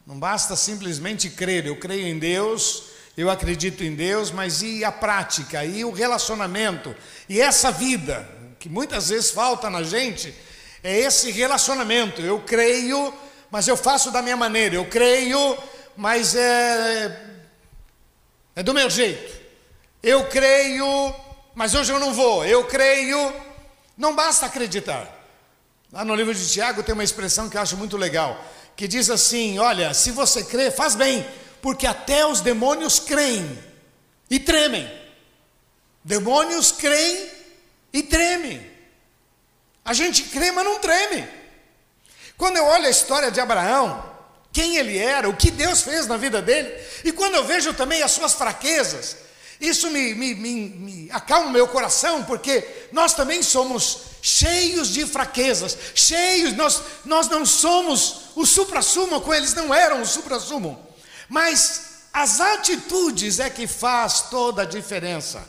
Não 0.07 0.17
basta 0.17 0.55
simplesmente 0.55 1.29
crer, 1.29 1.65
eu 1.65 1.75
creio 1.75 2.07
em 2.07 2.17
Deus, 2.17 2.83
eu 3.17 3.29
acredito 3.29 3.83
em 3.83 3.93
Deus, 3.93 4.31
mas 4.31 4.61
e 4.61 4.85
a 4.85 4.89
prática, 4.89 5.65
e 5.65 5.83
o 5.83 5.91
relacionamento, 5.91 6.95
e 7.27 7.41
essa 7.41 7.71
vida, 7.71 8.25
que 8.57 8.69
muitas 8.69 9.09
vezes 9.09 9.31
falta 9.31 9.69
na 9.69 9.83
gente, 9.83 10.33
é 10.81 10.97
esse 10.99 11.29
relacionamento. 11.29 12.21
Eu 12.21 12.39
creio, 12.39 13.13
mas 13.51 13.67
eu 13.67 13.75
faço 13.75 14.09
da 14.09 14.21
minha 14.21 14.37
maneira, 14.37 14.75
eu 14.75 14.85
creio, 14.85 15.57
mas 15.97 16.35
é, 16.35 17.25
é 18.55 18.63
do 18.63 18.73
meu 18.73 18.89
jeito. 18.89 19.41
Eu 20.01 20.29
creio, 20.29 21.13
mas 21.53 21.75
hoje 21.75 21.91
eu 21.91 21.99
não 21.99 22.13
vou. 22.13 22.45
Eu 22.45 22.63
creio, 22.63 23.33
não 23.97 24.15
basta 24.15 24.45
acreditar. 24.45 25.13
Lá 25.91 26.05
no 26.05 26.15
livro 26.15 26.33
de 26.33 26.49
Tiago 26.49 26.81
tem 26.81 26.93
uma 26.93 27.03
expressão 27.03 27.49
que 27.49 27.57
eu 27.57 27.61
acho 27.61 27.75
muito 27.75 27.97
legal, 27.97 28.41
que 28.77 28.87
diz 28.87 29.09
assim: 29.09 29.57
Olha, 29.57 29.93
se 29.93 30.11
você 30.11 30.43
crê, 30.43 30.69
faz 30.69 30.95
bem, 30.95 31.27
porque 31.61 31.87
até 31.87 32.25
os 32.25 32.39
demônios 32.39 32.99
creem 32.99 33.57
e 34.29 34.39
tremem. 34.39 34.89
Demônios 36.03 36.71
creem 36.71 37.29
e 37.91 38.03
tremem. 38.03 38.65
A 39.83 39.93
gente 39.93 40.23
crê, 40.23 40.51
mas 40.51 40.63
não 40.63 40.79
treme. 40.79 41.27
Quando 42.37 42.57
eu 42.57 42.65
olho 42.65 42.85
a 42.85 42.91
história 42.91 43.31
de 43.31 43.39
Abraão, 43.41 44.15
quem 44.53 44.77
ele 44.77 44.97
era, 44.97 45.27
o 45.27 45.35
que 45.35 45.49
Deus 45.49 45.81
fez 45.81 46.05
na 46.05 46.15
vida 46.15 46.41
dele, 46.41 46.71
e 47.03 47.11
quando 47.11 47.35
eu 47.35 47.43
vejo 47.43 47.73
também 47.73 48.03
as 48.03 48.11
suas 48.11 48.33
fraquezas, 48.33 49.17
isso 49.59 49.89
me, 49.89 50.13
me, 50.13 50.35
me, 50.35 50.69
me 50.69 51.11
acalma 51.11 51.49
o 51.49 51.51
meu 51.51 51.67
coração, 51.67 52.23
porque 52.23 52.63
nós 52.91 53.15
também 53.15 53.41
somos 53.41 54.01
cheios 54.27 54.89
de 54.89 55.05
fraquezas, 55.05 55.77
cheios, 55.95 56.53
nós, 56.53 56.83
nós 57.05 57.29
não 57.29 57.45
somos 57.45 58.23
o 58.35 58.45
supra-sumo, 58.45 59.21
com 59.21 59.33
eles 59.33 59.53
não 59.53 59.73
eram 59.73 60.01
o 60.01 60.05
supra-sumo. 60.05 60.85
Mas 61.29 62.09
as 62.11 62.41
atitudes 62.41 63.39
é 63.39 63.49
que 63.49 63.65
faz 63.65 64.23
toda 64.23 64.63
a 64.63 64.65
diferença. 64.65 65.47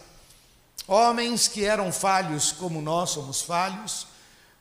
Homens 0.87 1.49
que 1.49 1.65
eram 1.65 1.93
falhos 1.93 2.53
como 2.53 2.81
nós 2.81 3.11
somos 3.11 3.43
falhos, 3.43 4.07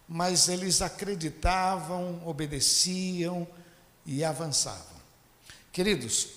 mas 0.10 0.50
eles 0.50 0.82
acreditavam, 0.82 2.20
obedeciam 2.26 3.48
e 4.04 4.24
avançavam. 4.24 4.98
Queridos, 5.72 6.28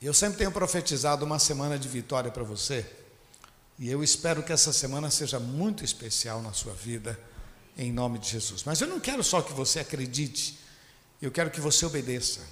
eu 0.00 0.14
sempre 0.14 0.38
tenho 0.38 0.52
profetizado 0.52 1.24
uma 1.24 1.40
semana 1.40 1.76
de 1.76 1.88
vitória 1.88 2.30
para 2.30 2.44
você, 2.44 2.86
e 3.82 3.90
eu 3.90 4.00
espero 4.00 4.44
que 4.44 4.52
essa 4.52 4.72
semana 4.72 5.10
seja 5.10 5.40
muito 5.40 5.84
especial 5.84 6.40
na 6.40 6.52
sua 6.52 6.72
vida, 6.72 7.18
em 7.76 7.90
nome 7.90 8.16
de 8.20 8.28
Jesus. 8.28 8.62
Mas 8.62 8.80
eu 8.80 8.86
não 8.86 9.00
quero 9.00 9.24
só 9.24 9.42
que 9.42 9.52
você 9.52 9.80
acredite, 9.80 10.56
eu 11.20 11.32
quero 11.32 11.50
que 11.50 11.60
você 11.60 11.84
obedeça. 11.84 12.42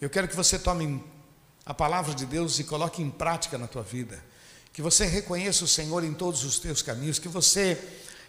Eu 0.00 0.10
quero 0.10 0.26
que 0.26 0.34
você 0.34 0.58
tome 0.58 1.00
a 1.64 1.72
palavra 1.72 2.12
de 2.12 2.26
Deus 2.26 2.58
e 2.58 2.64
coloque 2.64 3.00
em 3.00 3.08
prática 3.08 3.56
na 3.56 3.68
tua 3.68 3.84
vida 3.84 4.20
que 4.72 4.82
você 4.82 5.06
reconheça 5.06 5.62
o 5.62 5.68
Senhor 5.68 6.02
em 6.02 6.12
todos 6.12 6.42
os 6.42 6.58
teus 6.58 6.82
caminhos, 6.82 7.20
que 7.20 7.28
você 7.28 7.78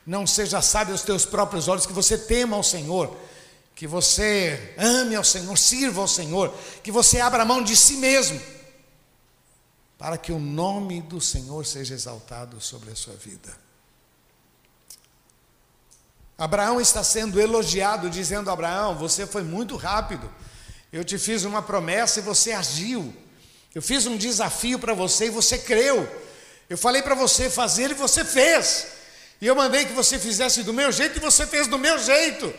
não 0.06 0.28
seja 0.28 0.62
sábio 0.62 0.94
aos 0.94 1.02
teus 1.02 1.26
próprios 1.26 1.68
olhos, 1.68 1.88
que 1.88 1.94
você 1.94 2.16
tema 2.16 2.56
ao 2.56 2.62
Senhor, 2.62 3.18
que 3.74 3.88
você 3.88 4.76
ame 4.78 5.16
ao 5.16 5.24
Senhor, 5.24 5.58
sirva 5.58 6.02
ao 6.02 6.08
Senhor, 6.08 6.54
que 6.84 6.92
você 6.92 7.20
abra 7.20 7.44
mão 7.44 7.64
de 7.64 7.76
si 7.76 7.98
mesmo, 7.98 8.40
para 9.98 10.18
que 10.18 10.32
o 10.32 10.40
nome 10.40 11.02
do 11.02 11.22
Senhor 11.22 11.66
seja 11.66 11.94
exaltado 11.94 12.60
sobre 12.60 12.92
a 12.92 12.96
sua 12.96 13.16
vida. 13.16 13.56
Abraão 16.38 16.82
está 16.82 17.04
sendo 17.04 17.40
elogiado, 17.40 18.10
dizendo: 18.10 18.50
Abraão, 18.50 18.96
você 18.96 19.26
foi 19.26 19.44
muito 19.44 19.76
rápido. 19.76 20.30
Eu 20.92 21.04
te 21.04 21.18
fiz 21.18 21.44
uma 21.44 21.62
promessa 21.62 22.20
e 22.20 22.24
você 22.24 22.52
agiu. 22.52 23.14
Eu 23.74 23.82
fiz 23.82 24.06
um 24.06 24.18
desafio 24.18 24.80
para 24.80 24.94
você 24.94 25.28
e 25.28 25.30
você 25.30 25.58
creu. 25.58 26.10
Eu 26.70 26.78
falei 26.78 27.02
para 27.02 27.16
você 27.16 27.50
fazer 27.50 27.92
e 27.92 27.94
você 27.94 28.24
fez. 28.24 28.88
E 29.42 29.48
eu 29.48 29.56
mandei 29.56 29.86
que 29.86 29.94
você 29.94 30.18
fizesse 30.18 30.64
do 30.64 30.74
meu 30.74 30.92
jeito 30.92 31.18
e 31.18 31.20
você 31.22 31.46
fez 31.46 31.68
do 31.68 31.78
meu 31.78 31.98
jeito. 32.00 32.54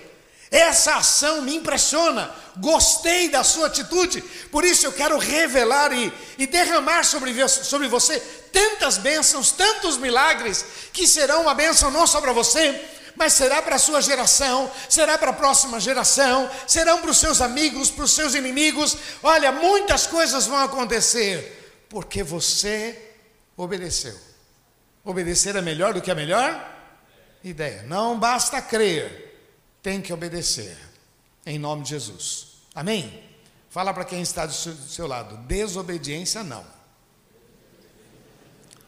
Essa 0.50 0.96
ação 0.96 1.42
me 1.42 1.56
impressiona. 1.56 2.30
Gostei 2.56 3.28
da 3.28 3.42
sua 3.42 3.66
atitude. 3.66 4.22
Por 4.50 4.64
isso 4.64 4.86
eu 4.86 4.92
quero 4.92 5.18
revelar 5.18 5.92
e, 5.92 6.12
e 6.38 6.46
derramar 6.46 7.04
sobre, 7.04 7.48
sobre 7.48 7.88
você 7.88 8.20
tantas 8.52 8.96
bênçãos, 8.96 9.50
tantos 9.50 9.98
milagres, 9.98 10.64
que 10.92 11.06
serão 11.06 11.42
uma 11.42 11.54
bênção 11.54 11.90
não 11.90 12.06
só 12.06 12.20
para 12.20 12.32
você, 12.32 12.80
mas 13.16 13.32
será 13.32 13.60
para 13.60 13.76
a 13.76 13.78
sua 13.78 14.00
geração, 14.00 14.70
será 14.88 15.18
para 15.18 15.30
a 15.30 15.34
próxima 15.34 15.80
geração, 15.80 16.50
serão 16.66 17.00
para 17.00 17.10
os 17.10 17.18
seus 17.18 17.40
amigos, 17.40 17.90
para 17.90 18.04
os 18.04 18.14
seus 18.14 18.34
inimigos. 18.34 18.96
Olha, 19.22 19.50
muitas 19.50 20.06
coisas 20.06 20.46
vão 20.46 20.58
acontecer, 20.58 21.84
porque 21.88 22.22
você 22.22 23.14
obedeceu. 23.56 24.16
Obedecer 25.04 25.56
é 25.56 25.62
melhor 25.62 25.94
do 25.94 26.00
que 26.00 26.10
a 26.10 26.14
melhor 26.14 26.74
ideia. 27.42 27.82
Não 27.84 28.18
basta 28.18 28.60
crer, 28.60 29.25
tem 29.86 30.02
que 30.02 30.12
obedecer. 30.12 30.76
Em 31.46 31.60
nome 31.60 31.84
de 31.84 31.90
Jesus. 31.90 32.48
Amém? 32.74 33.22
Fala 33.70 33.94
para 33.94 34.04
quem 34.04 34.20
está 34.20 34.44
do 34.44 34.52
seu 34.52 35.06
lado: 35.06 35.36
desobediência 35.46 36.42
não. 36.42 36.66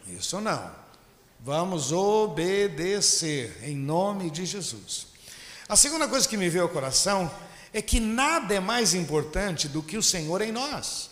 Isso 0.09 0.41
não. 0.41 0.73
Vamos 1.39 1.93
obedecer 1.93 3.61
em 3.63 3.77
nome 3.77 4.29
de 4.29 4.45
Jesus. 4.45 5.07
A 5.69 5.77
segunda 5.77 6.09
coisa 6.09 6.29
que 6.29 6.37
me 6.37 6.49
veio 6.49 6.65
ao 6.65 6.69
coração 6.69 7.31
é 7.73 7.81
que 7.81 8.01
nada 8.01 8.53
é 8.53 8.59
mais 8.59 8.93
importante 8.93 9.69
do 9.69 9.85
que 9.85 9.97
o 9.97 10.03
Senhor 10.03 10.43
em 10.43 10.51
nós. 10.51 11.11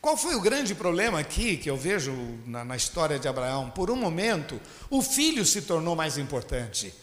Qual 0.00 0.16
foi 0.16 0.36
o 0.36 0.40
grande 0.40 0.72
problema 0.72 1.18
aqui 1.18 1.56
que 1.56 1.68
eu 1.68 1.76
vejo 1.76 2.12
na, 2.46 2.64
na, 2.64 2.76
história 2.76 3.18
de 3.18 3.26
Abraão? 3.26 3.70
Por 3.70 3.90
um 3.90 3.96
momento, 3.96 4.60
o 4.88 5.02
filho 5.02 5.44
se 5.44 5.62
tornou 5.62 5.96
mais 5.96 6.16
importante. 6.16 6.94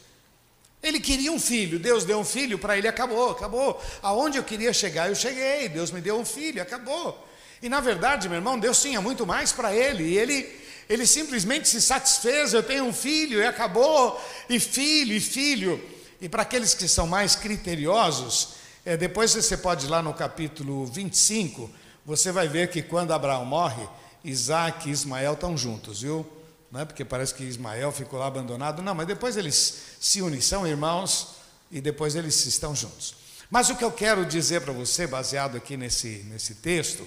Ele 0.81 0.99
queria 0.99 1.31
um 1.31 1.39
filho, 1.39 1.77
Deus 1.77 2.05
deu 2.05 2.19
um 2.19 2.25
filho 2.25 2.57
para 2.57 2.77
ele, 2.77 2.87
acabou, 2.87 3.31
acabou. 3.31 3.81
Aonde 4.01 4.37
eu 4.37 4.43
queria 4.43 4.73
chegar, 4.73 5.09
eu 5.09 5.15
cheguei, 5.15 5.69
Deus 5.69 5.91
me 5.91 6.01
deu 6.01 6.19
um 6.19 6.25
filho, 6.25 6.61
acabou. 6.61 7.27
E 7.61 7.69
na 7.69 7.79
verdade, 7.79 8.27
meu 8.27 8.37
irmão, 8.37 8.59
Deus 8.59 8.81
tinha 8.81 8.99
muito 8.99 9.25
mais 9.25 9.51
para 9.51 9.73
ele, 9.75 10.03
e 10.03 10.17
ele, 10.17 10.49
ele 10.89 11.05
simplesmente 11.05 11.69
se 11.69 11.81
satisfez, 11.81 12.53
eu 12.53 12.63
tenho 12.63 12.85
um 12.85 12.93
filho, 12.93 13.39
e 13.39 13.45
acabou, 13.45 14.19
e 14.49 14.59
filho, 14.59 15.13
e 15.13 15.19
filho. 15.19 15.81
E 16.19 16.27
para 16.27 16.41
aqueles 16.41 16.73
que 16.73 16.87
são 16.87 17.05
mais 17.05 17.35
criteriosos, 17.35 18.55
é, 18.83 18.97
depois 18.97 19.33
você 19.33 19.55
pode 19.55 19.85
ir 19.85 19.89
lá 19.89 20.01
no 20.01 20.13
capítulo 20.13 20.85
25 20.87 21.81
você 22.05 22.31
vai 22.31 22.47
ver 22.47 22.69
que 22.69 22.81
quando 22.81 23.11
Abraão 23.11 23.45
morre, 23.45 23.87
Isaac 24.23 24.89
e 24.89 24.91
Ismael 24.91 25.33
estão 25.33 25.55
juntos, 25.55 26.01
viu? 26.01 26.25
Não 26.71 26.79
é 26.79 26.85
porque 26.85 27.03
parece 27.03 27.33
que 27.33 27.43
Ismael 27.43 27.91
ficou 27.91 28.17
lá 28.17 28.27
abandonado, 28.27 28.81
não, 28.81 28.95
mas 28.95 29.05
depois 29.05 29.35
eles 29.35 29.81
se 29.99 30.21
unem, 30.21 30.39
são 30.39 30.65
irmãos 30.65 31.35
e 31.69 31.81
depois 31.81 32.15
eles 32.15 32.45
estão 32.45 32.73
juntos. 32.73 33.15
Mas 33.49 33.69
o 33.69 33.75
que 33.75 33.83
eu 33.83 33.91
quero 33.91 34.25
dizer 34.25 34.61
para 34.61 34.71
você, 34.71 35.05
baseado 35.05 35.57
aqui 35.57 35.75
nesse, 35.75 36.25
nesse 36.29 36.55
texto, 36.55 37.05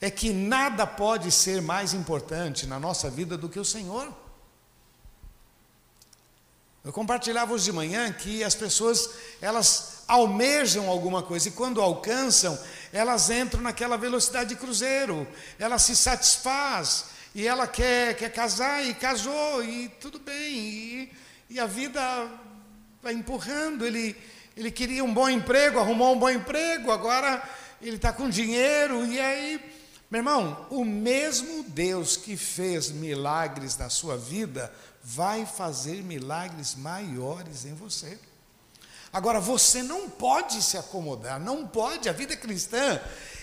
é 0.00 0.10
que 0.10 0.32
nada 0.32 0.84
pode 0.84 1.30
ser 1.30 1.62
mais 1.62 1.94
importante 1.94 2.66
na 2.66 2.80
nossa 2.80 3.08
vida 3.08 3.38
do 3.38 3.48
que 3.48 3.60
o 3.60 3.64
Senhor. 3.64 4.12
Eu 6.84 6.92
compartilhava 6.92 7.54
hoje 7.54 7.64
de 7.64 7.72
manhã 7.72 8.12
que 8.12 8.42
as 8.42 8.56
pessoas, 8.56 9.08
elas 9.40 10.02
almejam 10.08 10.88
alguma 10.90 11.22
coisa 11.22 11.48
e 11.48 11.52
quando 11.52 11.80
alcançam, 11.80 12.58
elas 12.92 13.30
entram 13.30 13.62
naquela 13.62 13.96
velocidade 13.96 14.50
de 14.50 14.56
cruzeiro, 14.56 15.26
ela 15.58 15.78
se 15.78 15.94
satisfaz 15.94 17.13
e 17.34 17.46
ela 17.46 17.66
quer, 17.66 18.16
quer 18.16 18.32
casar 18.32 18.84
e 18.86 18.94
casou 18.94 19.64
e 19.64 19.88
tudo 20.00 20.18
bem, 20.18 20.54
e, 20.54 21.12
e 21.50 21.58
a 21.58 21.66
vida 21.66 22.00
vai 23.02 23.12
empurrando. 23.12 23.84
Ele, 23.84 24.16
ele 24.56 24.70
queria 24.70 25.02
um 25.02 25.12
bom 25.12 25.28
emprego, 25.28 25.78
arrumou 25.78 26.14
um 26.14 26.18
bom 26.18 26.30
emprego, 26.30 26.92
agora 26.92 27.42
ele 27.82 27.96
está 27.96 28.12
com 28.12 28.30
dinheiro, 28.30 29.04
e 29.04 29.20
aí, 29.20 29.60
meu 30.10 30.20
irmão, 30.20 30.66
o 30.70 30.84
mesmo 30.84 31.64
Deus 31.64 32.16
que 32.16 32.36
fez 32.36 32.90
milagres 32.90 33.76
na 33.76 33.90
sua 33.90 34.16
vida 34.16 34.72
vai 35.02 35.44
fazer 35.44 36.02
milagres 36.02 36.76
maiores 36.76 37.64
em 37.64 37.74
você. 37.74 38.18
Agora, 39.12 39.38
você 39.38 39.82
não 39.82 40.08
pode 40.08 40.62
se 40.62 40.76
acomodar, 40.76 41.38
não 41.38 41.66
pode. 41.66 42.08
A 42.08 42.12
vida 42.12 42.36
cristã, 42.36 43.00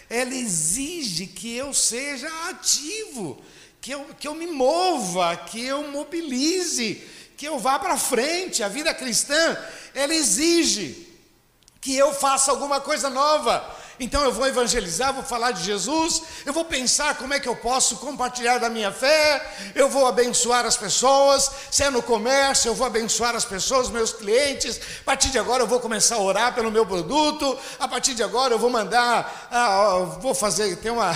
ela 0.09 0.33
exige 0.33 1.27
que 1.27 1.55
eu 1.55 1.73
seja 1.73 2.27
ativo, 2.49 3.41
que 3.81 3.91
eu, 3.91 4.05
que 4.19 4.27
eu 4.27 4.35
me 4.35 4.45
mova, 4.45 5.35
que 5.35 5.65
eu 5.65 5.87
mobilize, 5.87 7.03
que 7.35 7.47
eu 7.47 7.57
vá 7.57 7.79
para 7.79 7.97
frente. 7.97 8.61
A 8.61 8.67
vida 8.67 8.93
cristã, 8.93 9.57
ela 9.95 10.13
exige 10.13 11.09
que 11.81 11.97
eu 11.97 12.13
faça 12.13 12.51
alguma 12.51 12.79
coisa 12.79 13.09
nova. 13.09 13.79
Então 13.99 14.23
eu 14.23 14.31
vou 14.31 14.47
evangelizar, 14.47 15.13
vou 15.13 15.23
falar 15.23 15.51
de 15.51 15.63
Jesus, 15.63 16.21
eu 16.45 16.53
vou 16.53 16.65
pensar 16.65 17.15
como 17.17 17.33
é 17.33 17.39
que 17.39 17.47
eu 17.47 17.55
posso 17.55 17.97
compartilhar 17.97 18.57
da 18.57 18.69
minha 18.69 18.91
fé, 18.91 19.71
eu 19.75 19.89
vou 19.89 20.07
abençoar 20.07 20.65
as 20.65 20.75
pessoas, 20.75 21.51
se 21.69 21.83
é 21.83 21.89
no 21.89 22.01
comércio, 22.01 22.69
eu 22.69 22.75
vou 22.75 22.87
abençoar 22.87 23.35
as 23.35 23.45
pessoas, 23.45 23.89
meus 23.89 24.11
clientes. 24.11 24.79
A 25.01 25.03
partir 25.03 25.29
de 25.29 25.37
agora 25.37 25.63
eu 25.63 25.67
vou 25.67 25.79
começar 25.79 26.15
a 26.15 26.21
orar 26.21 26.55
pelo 26.55 26.71
meu 26.71 26.85
produto, 26.85 27.57
a 27.79 27.87
partir 27.87 28.15
de 28.15 28.23
agora 28.23 28.55
eu 28.55 28.59
vou 28.59 28.71
mandar, 28.71 29.49
ah, 29.51 30.17
vou 30.19 30.33
fazer, 30.33 30.77
tem 30.77 30.91
uma, 30.91 31.15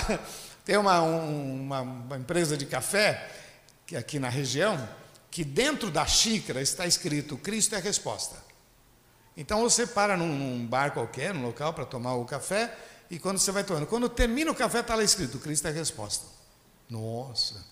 tem 0.65 0.77
uma, 0.77 0.99
uma, 1.01 1.81
uma 1.81 2.17
empresa 2.17 2.57
de 2.57 2.65
café 2.65 3.31
que 3.85 3.95
aqui 3.95 4.17
na 4.17 4.29
região, 4.29 4.89
que 5.29 5.43
dentro 5.43 5.91
da 5.91 6.05
xícara 6.07 6.59
está 6.61 6.87
escrito 6.87 7.37
Cristo 7.37 7.75
é 7.75 7.77
a 7.77 7.81
resposta. 7.81 8.35
Então 9.37 9.61
você 9.61 9.85
para 9.85 10.17
num, 10.17 10.27
num 10.27 10.65
bar 10.65 10.91
qualquer, 10.91 11.33
num 11.33 11.45
local 11.45 11.73
para 11.73 11.85
tomar 11.85 12.15
o 12.15 12.25
café, 12.25 12.75
e 13.09 13.19
quando 13.19 13.37
você 13.37 13.51
vai 13.51 13.63
tomando, 13.63 13.85
quando 13.85 14.09
termina 14.09 14.49
o 14.51 14.55
café, 14.55 14.79
está 14.79 14.95
lá 14.95 15.03
escrito: 15.03 15.37
Cristo 15.37 15.67
é 15.67 15.69
a 15.71 15.73
resposta. 15.73 16.25
Nossa, 16.89 17.63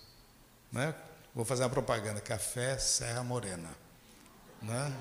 né? 0.71 0.93
Vou 1.33 1.43
fazer 1.43 1.63
uma 1.63 1.69
propaganda: 1.69 2.21
Café 2.21 2.77
Serra 2.77 3.23
Morena. 3.23 3.69
Né? 4.61 4.93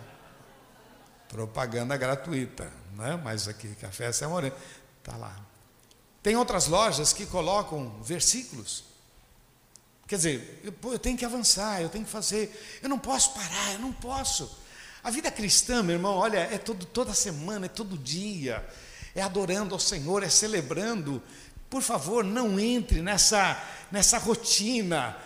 Propaganda 1.28 1.96
gratuita, 1.96 2.70
né? 2.94 3.20
mas 3.22 3.48
aqui, 3.48 3.74
Café 3.76 4.10
Serra 4.12 4.30
Morena, 4.30 4.56
está 4.98 5.16
lá. 5.16 5.51
Tem 6.22 6.36
outras 6.36 6.66
lojas 6.66 7.12
que 7.12 7.26
colocam 7.26 8.00
versículos. 8.02 8.84
Quer 10.06 10.16
dizer, 10.16 10.60
eu, 10.62 10.92
eu 10.92 10.98
tenho 10.98 11.16
que 11.16 11.24
avançar, 11.24 11.80
eu 11.80 11.88
tenho 11.88 12.04
que 12.04 12.10
fazer, 12.10 12.78
eu 12.82 12.88
não 12.88 12.98
posso 12.98 13.32
parar, 13.32 13.72
eu 13.72 13.78
não 13.78 13.92
posso. 13.92 14.58
A 15.02 15.10
vida 15.10 15.30
cristã, 15.30 15.82
meu 15.82 15.96
irmão, 15.96 16.14
olha, 16.14 16.38
é 16.38 16.58
todo, 16.58 16.84
toda 16.86 17.12
semana, 17.12 17.66
é 17.66 17.68
todo 17.68 17.98
dia, 17.98 18.64
é 19.14 19.22
adorando 19.22 19.74
ao 19.74 19.80
Senhor, 19.80 20.22
é 20.22 20.28
celebrando. 20.28 21.20
Por 21.68 21.82
favor, 21.82 22.22
não 22.22 22.60
entre 22.60 23.02
nessa, 23.02 23.60
nessa 23.90 24.18
rotina. 24.18 25.16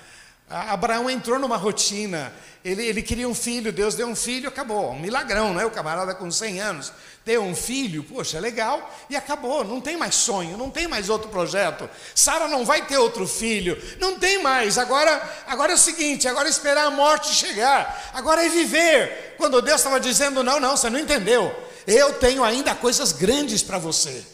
Abraão 0.48 1.10
entrou 1.10 1.40
numa 1.40 1.56
rotina, 1.56 2.32
ele, 2.64 2.84
ele 2.84 3.02
queria 3.02 3.28
um 3.28 3.34
filho, 3.34 3.72
Deus 3.72 3.96
deu 3.96 4.06
um 4.06 4.14
filho, 4.14 4.48
acabou. 4.48 4.92
Um 4.92 5.00
milagrão, 5.00 5.52
né? 5.52 5.64
O 5.64 5.70
camarada 5.70 6.14
com 6.14 6.30
100 6.30 6.60
anos 6.60 6.92
deu 7.24 7.42
um 7.42 7.54
filho, 7.54 8.04
poxa, 8.04 8.38
legal, 8.38 8.92
e 9.10 9.16
acabou. 9.16 9.64
Não 9.64 9.80
tem 9.80 9.96
mais 9.96 10.14
sonho, 10.14 10.56
não 10.56 10.70
tem 10.70 10.86
mais 10.86 11.10
outro 11.10 11.28
projeto. 11.28 11.90
Sara 12.14 12.46
não 12.46 12.64
vai 12.64 12.86
ter 12.86 12.96
outro 12.96 13.26
filho, 13.26 13.80
não 14.00 14.20
tem 14.20 14.40
mais. 14.40 14.78
Agora, 14.78 15.20
agora 15.48 15.72
é 15.72 15.74
o 15.74 15.78
seguinte: 15.78 16.28
agora 16.28 16.48
é 16.48 16.50
esperar 16.50 16.86
a 16.86 16.90
morte 16.90 17.34
chegar, 17.34 18.10
agora 18.14 18.44
é 18.44 18.48
viver. 18.48 19.34
Quando 19.36 19.60
Deus 19.60 19.80
estava 19.80 19.98
dizendo, 19.98 20.44
não, 20.44 20.60
não, 20.60 20.76
você 20.76 20.88
não 20.88 20.98
entendeu. 20.98 21.54
Eu 21.88 22.14
tenho 22.14 22.44
ainda 22.44 22.74
coisas 22.74 23.10
grandes 23.10 23.64
para 23.64 23.78
você. 23.78 24.24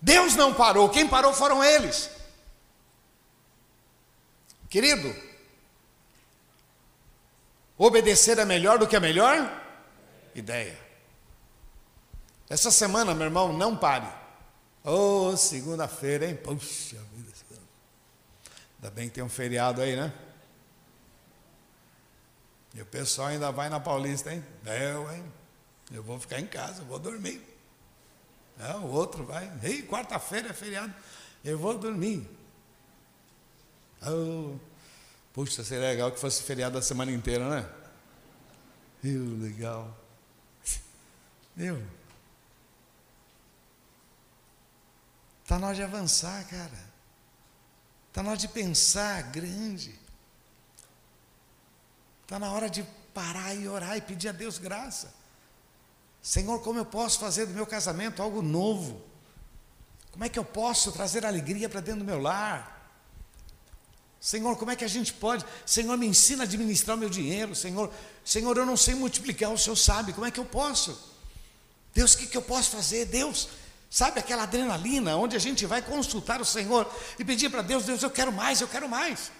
Deus 0.00 0.34
não 0.34 0.54
parou, 0.54 0.88
quem 0.88 1.06
parou 1.06 1.34
foram 1.34 1.62
eles. 1.62 2.08
Querido, 4.70 5.14
obedecer 7.76 8.38
é 8.38 8.44
melhor 8.44 8.78
do 8.78 8.86
que 8.86 8.94
a 8.94 9.00
melhor 9.00 9.36
ideia. 10.34 10.78
Essa 12.48 12.70
semana, 12.70 13.12
meu 13.12 13.26
irmão, 13.26 13.52
não 13.52 13.76
pare. 13.76 14.06
Ô, 14.84 15.30
oh, 15.30 15.36
segunda-feira, 15.36 16.26
hein? 16.26 16.36
Puxa 16.36 16.96
vida. 17.14 17.30
Ainda 18.76 18.90
bem 18.92 19.08
que 19.08 19.16
tem 19.16 19.24
um 19.24 19.28
feriado 19.28 19.82
aí, 19.82 19.94
né? 19.94 20.12
E 22.74 22.80
o 22.80 22.86
pessoal 22.86 23.28
ainda 23.28 23.50
vai 23.52 23.68
na 23.68 23.78
Paulista, 23.78 24.32
hein? 24.32 24.42
Eu, 24.64 25.12
hein? 25.12 25.24
Eu 25.92 26.02
vou 26.02 26.18
ficar 26.18 26.40
em 26.40 26.46
casa, 26.46 26.82
vou 26.84 26.98
dormir. 26.98 27.44
É, 28.58 28.74
o 28.76 28.86
outro 28.86 29.24
vai. 29.24 29.52
Ei, 29.62 29.82
quarta-feira 29.82 30.48
é 30.48 30.52
feriado. 30.52 30.94
Eu 31.44 31.58
vou 31.58 31.76
dormir. 31.76 32.26
Oh, 34.06 34.56
puxa, 35.32 35.62
seria 35.62 35.88
legal 35.88 36.10
que 36.10 36.18
fosse 36.18 36.42
feriado 36.42 36.78
a 36.78 36.82
semana 36.82 37.12
inteira, 37.12 37.48
né? 37.48 37.70
Eu, 39.04 39.36
legal. 39.38 39.96
Meu. 41.54 41.82
Está 45.42 45.58
na 45.58 45.66
hora 45.66 45.76
de 45.76 45.82
avançar, 45.82 46.46
cara. 46.46 46.90
Está 48.08 48.22
na 48.22 48.30
hora 48.30 48.38
de 48.38 48.48
pensar 48.48 49.22
grande. 49.30 49.98
Está 52.22 52.38
na 52.38 52.52
hora 52.52 52.70
de 52.70 52.82
parar 53.12 53.54
e 53.54 53.68
orar 53.68 53.96
e 53.96 54.00
pedir 54.00 54.28
a 54.28 54.32
Deus 54.32 54.58
graça. 54.58 55.12
Senhor, 56.22 56.62
como 56.62 56.78
eu 56.78 56.84
posso 56.84 57.18
fazer 57.18 57.46
do 57.46 57.52
meu 57.52 57.66
casamento 57.66 58.22
algo 58.22 58.42
novo? 58.42 59.02
Como 60.12 60.24
é 60.24 60.28
que 60.28 60.38
eu 60.38 60.44
posso 60.44 60.92
trazer 60.92 61.24
alegria 61.26 61.68
para 61.68 61.80
dentro 61.80 62.00
do 62.00 62.06
meu 62.06 62.20
lar? 62.20 62.79
Senhor, 64.20 64.54
como 64.56 64.70
é 64.70 64.76
que 64.76 64.84
a 64.84 64.88
gente 64.88 65.14
pode? 65.14 65.46
Senhor, 65.64 65.96
me 65.96 66.06
ensina 66.06 66.42
a 66.42 66.46
administrar 66.46 66.94
o 66.94 67.00
meu 67.00 67.08
dinheiro. 67.08 67.54
Senhor, 67.54 67.90
Senhor, 68.22 68.54
eu 68.56 68.66
não 68.66 68.76
sei 68.76 68.94
multiplicar, 68.94 69.50
o 69.50 69.58
Senhor 69.58 69.76
sabe. 69.76 70.12
Como 70.12 70.26
é 70.26 70.30
que 70.30 70.38
eu 70.38 70.44
posso? 70.44 71.10
Deus, 71.94 72.12
o 72.12 72.18
que, 72.18 72.26
que 72.26 72.36
eu 72.36 72.42
posso 72.42 72.70
fazer? 72.70 73.06
Deus, 73.06 73.48
sabe 73.88 74.20
aquela 74.20 74.42
adrenalina 74.42 75.16
onde 75.16 75.36
a 75.36 75.38
gente 75.38 75.64
vai 75.64 75.80
consultar 75.80 76.38
o 76.38 76.44
Senhor 76.44 76.86
e 77.18 77.24
pedir 77.24 77.48
para 77.48 77.62
Deus: 77.62 77.84
Deus, 77.84 78.02
eu 78.02 78.10
quero 78.10 78.30
mais, 78.30 78.60
eu 78.60 78.68
quero 78.68 78.88
mais. 78.88 79.32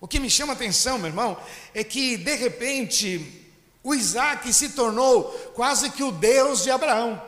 O 0.00 0.08
que 0.08 0.18
me 0.18 0.28
chama 0.28 0.52
a 0.52 0.56
atenção, 0.56 0.98
meu 0.98 1.06
irmão, 1.06 1.40
é 1.72 1.84
que 1.84 2.16
de 2.16 2.34
repente 2.34 3.48
o 3.84 3.94
Isaac 3.94 4.52
se 4.52 4.70
tornou 4.70 5.24
quase 5.54 5.90
que 5.90 6.02
o 6.02 6.10
Deus 6.10 6.64
de 6.64 6.72
Abraão. 6.72 7.22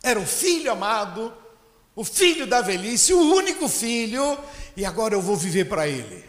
Era 0.00 0.20
o 0.20 0.26
filho 0.26 0.70
amado, 0.70 1.34
o 1.98 2.04
filho 2.04 2.46
da 2.46 2.60
velhice, 2.60 3.12
o 3.12 3.34
único 3.34 3.68
filho, 3.68 4.38
e 4.76 4.84
agora 4.84 5.14
eu 5.14 5.20
vou 5.20 5.36
viver 5.36 5.64
para 5.64 5.88
ele. 5.88 6.24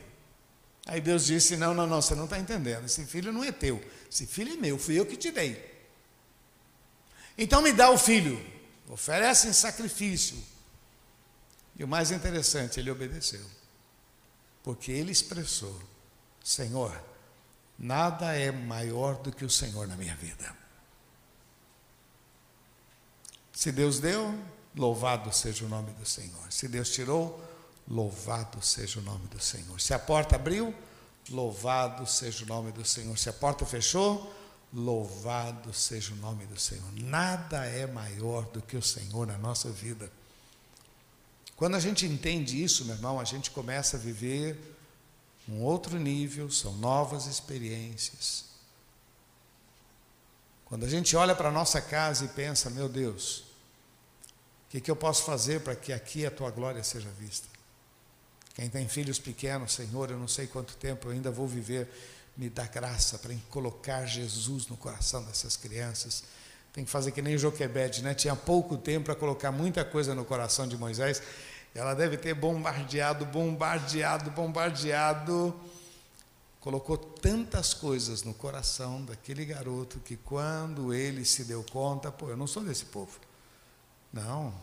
Aí 0.88 1.00
Deus 1.00 1.28
disse: 1.28 1.56
Não, 1.56 1.76
não, 1.76 1.86
não, 1.86 2.02
você 2.02 2.16
não 2.16 2.24
está 2.24 2.40
entendendo. 2.40 2.86
Esse 2.86 3.06
filho 3.06 3.32
não 3.32 3.44
é 3.44 3.52
teu, 3.52 3.80
esse 4.12 4.26
filho 4.26 4.54
é 4.54 4.56
meu, 4.56 4.80
fui 4.80 5.00
eu 5.00 5.06
que 5.06 5.16
te 5.16 5.30
dei. 5.30 5.64
Então 7.38 7.62
me 7.62 7.72
dá 7.72 7.92
o 7.92 8.00
filho, 8.00 8.44
oferece 8.90 9.48
em 9.48 9.54
sacrifício. 9.54 10.44
E 11.76 11.84
o 11.84 11.88
mais 11.88 12.10
interessante, 12.10 12.80
ele 12.80 12.90
obedeceu, 12.90 13.46
porque 14.64 14.92
ele 14.92 15.12
expressou: 15.12 15.80
Senhor, 16.44 17.00
nada 17.78 18.36
é 18.36 18.52
maior 18.52 19.22
do 19.22 19.32
que 19.32 19.46
o 19.46 19.50
Senhor 19.52 19.88
na 19.88 19.96
minha 19.96 20.16
vida. 20.16 20.52
Se 23.54 23.72
Deus 23.72 24.00
deu, 24.00 24.34
louvado 24.80 25.30
seja 25.34 25.66
o 25.66 25.70
nome 25.70 25.92
do 25.92 26.06
Senhor. 26.06 26.50
Se 26.50 26.66
Deus 26.70 26.90
tirou, 26.90 27.44
louvado 27.86 28.62
seja 28.62 29.00
o 29.00 29.04
nome 29.04 29.28
do 29.28 29.40
Senhor. 29.40 29.80
Se 29.82 29.94
a 29.94 30.00
porta 30.00 30.38
abriu, 30.38 30.74
louvado 31.30 32.08
seja 32.08 32.46
o 32.46 32.48
nome 32.48 32.72
do 32.72 32.86
Senhor. 32.86 33.18
Se 33.18 33.28
a 33.28 33.34
porta 33.34 33.66
fechou, 33.66 34.34
louvado 34.74 35.74
seja 35.74 36.14
o 36.14 36.16
nome 36.16 36.46
do 36.46 36.58
Senhor. 36.58 36.90
Nada 36.94 37.66
é 37.66 37.86
maior 37.86 38.46
do 38.46 38.62
que 38.62 38.78
o 38.78 38.82
Senhor 38.82 39.28
na 39.28 39.38
nossa 39.38 39.70
vida. 39.70 40.10
Quando 41.58 41.76
a 41.76 41.80
gente 41.80 42.06
entende 42.06 42.64
isso, 42.64 42.86
meu 42.86 42.96
irmão, 42.96 43.20
a 43.20 43.26
gente 43.26 43.52
começa 43.52 43.98
a 43.98 44.00
viver 44.00 44.78
um 45.46 45.62
outro 45.62 46.00
nível, 46.00 46.50
são 46.50 46.74
novas 46.78 47.26
experiências. 47.26 48.46
Quando 50.64 50.86
a 50.86 50.90
gente 50.90 51.18
olha 51.18 51.36
para 51.36 51.50
a 51.50 51.52
nossa 51.52 51.82
casa 51.82 52.24
e 52.24 52.30
pensa, 52.30 52.70
meu 52.70 52.88
Deus, 52.88 53.49
o 54.70 54.72
que, 54.72 54.80
que 54.80 54.92
eu 54.92 54.96
posso 54.96 55.24
fazer 55.24 55.62
para 55.62 55.76
que 55.76 55.92
aqui 55.92 56.28
a 56.28 56.30
tua 56.30 56.52
glória 56.52 56.84
seja 56.84 57.10
vista? 57.20 57.48
Quem 58.54 58.70
tem 58.70 58.88
filhos 58.88 59.18
pequenos, 59.18 59.74
Senhor, 59.74 60.12
eu 60.12 60.18
não 60.18 60.28
sei 60.28 60.46
quanto 60.46 60.78
tempo 60.78 61.08
eu 61.08 61.12
ainda 61.12 61.32
vou 61.32 61.48
viver, 61.48 61.90
me 62.38 62.52
dá 62.52 62.68
graça 62.68 63.18
para 63.18 63.34
colocar 63.50 64.06
Jesus 64.06 64.68
no 64.68 64.78
coração 64.78 65.24
dessas 65.24 65.58
crianças. 65.58 66.24
Tem 66.72 66.86
que 66.86 66.92
fazer 66.92 67.12
que 67.12 67.20
nem 67.20 67.36
Joquebede, 67.36 68.04
né? 68.04 68.14
Tinha 68.14 68.36
pouco 68.36 68.78
tempo 68.78 69.06
para 69.06 69.16
colocar 69.16 69.52
muita 69.52 69.84
coisa 69.84 70.14
no 70.14 70.24
coração 70.24 70.68
de 70.68 70.78
Moisés. 70.78 71.20
Ela 71.74 71.96
deve 71.96 72.16
ter 72.16 72.36
bombardeado, 72.36 73.26
bombardeado, 73.26 74.30
bombardeado. 74.30 75.60
Colocou 76.60 76.96
tantas 76.96 77.74
coisas 77.74 78.22
no 78.22 78.36
coração 78.36 79.04
daquele 79.04 79.46
garoto 79.46 80.00
que 80.00 80.16
quando 80.16 80.94
ele 80.94 81.26
se 81.26 81.44
deu 81.44 81.66
conta, 81.72 82.12
pô, 82.12 82.30
eu 82.30 82.38
não 82.38 82.46
sou 82.46 82.64
desse 82.64 82.86
povo. 82.86 83.29
Não. 84.12 84.54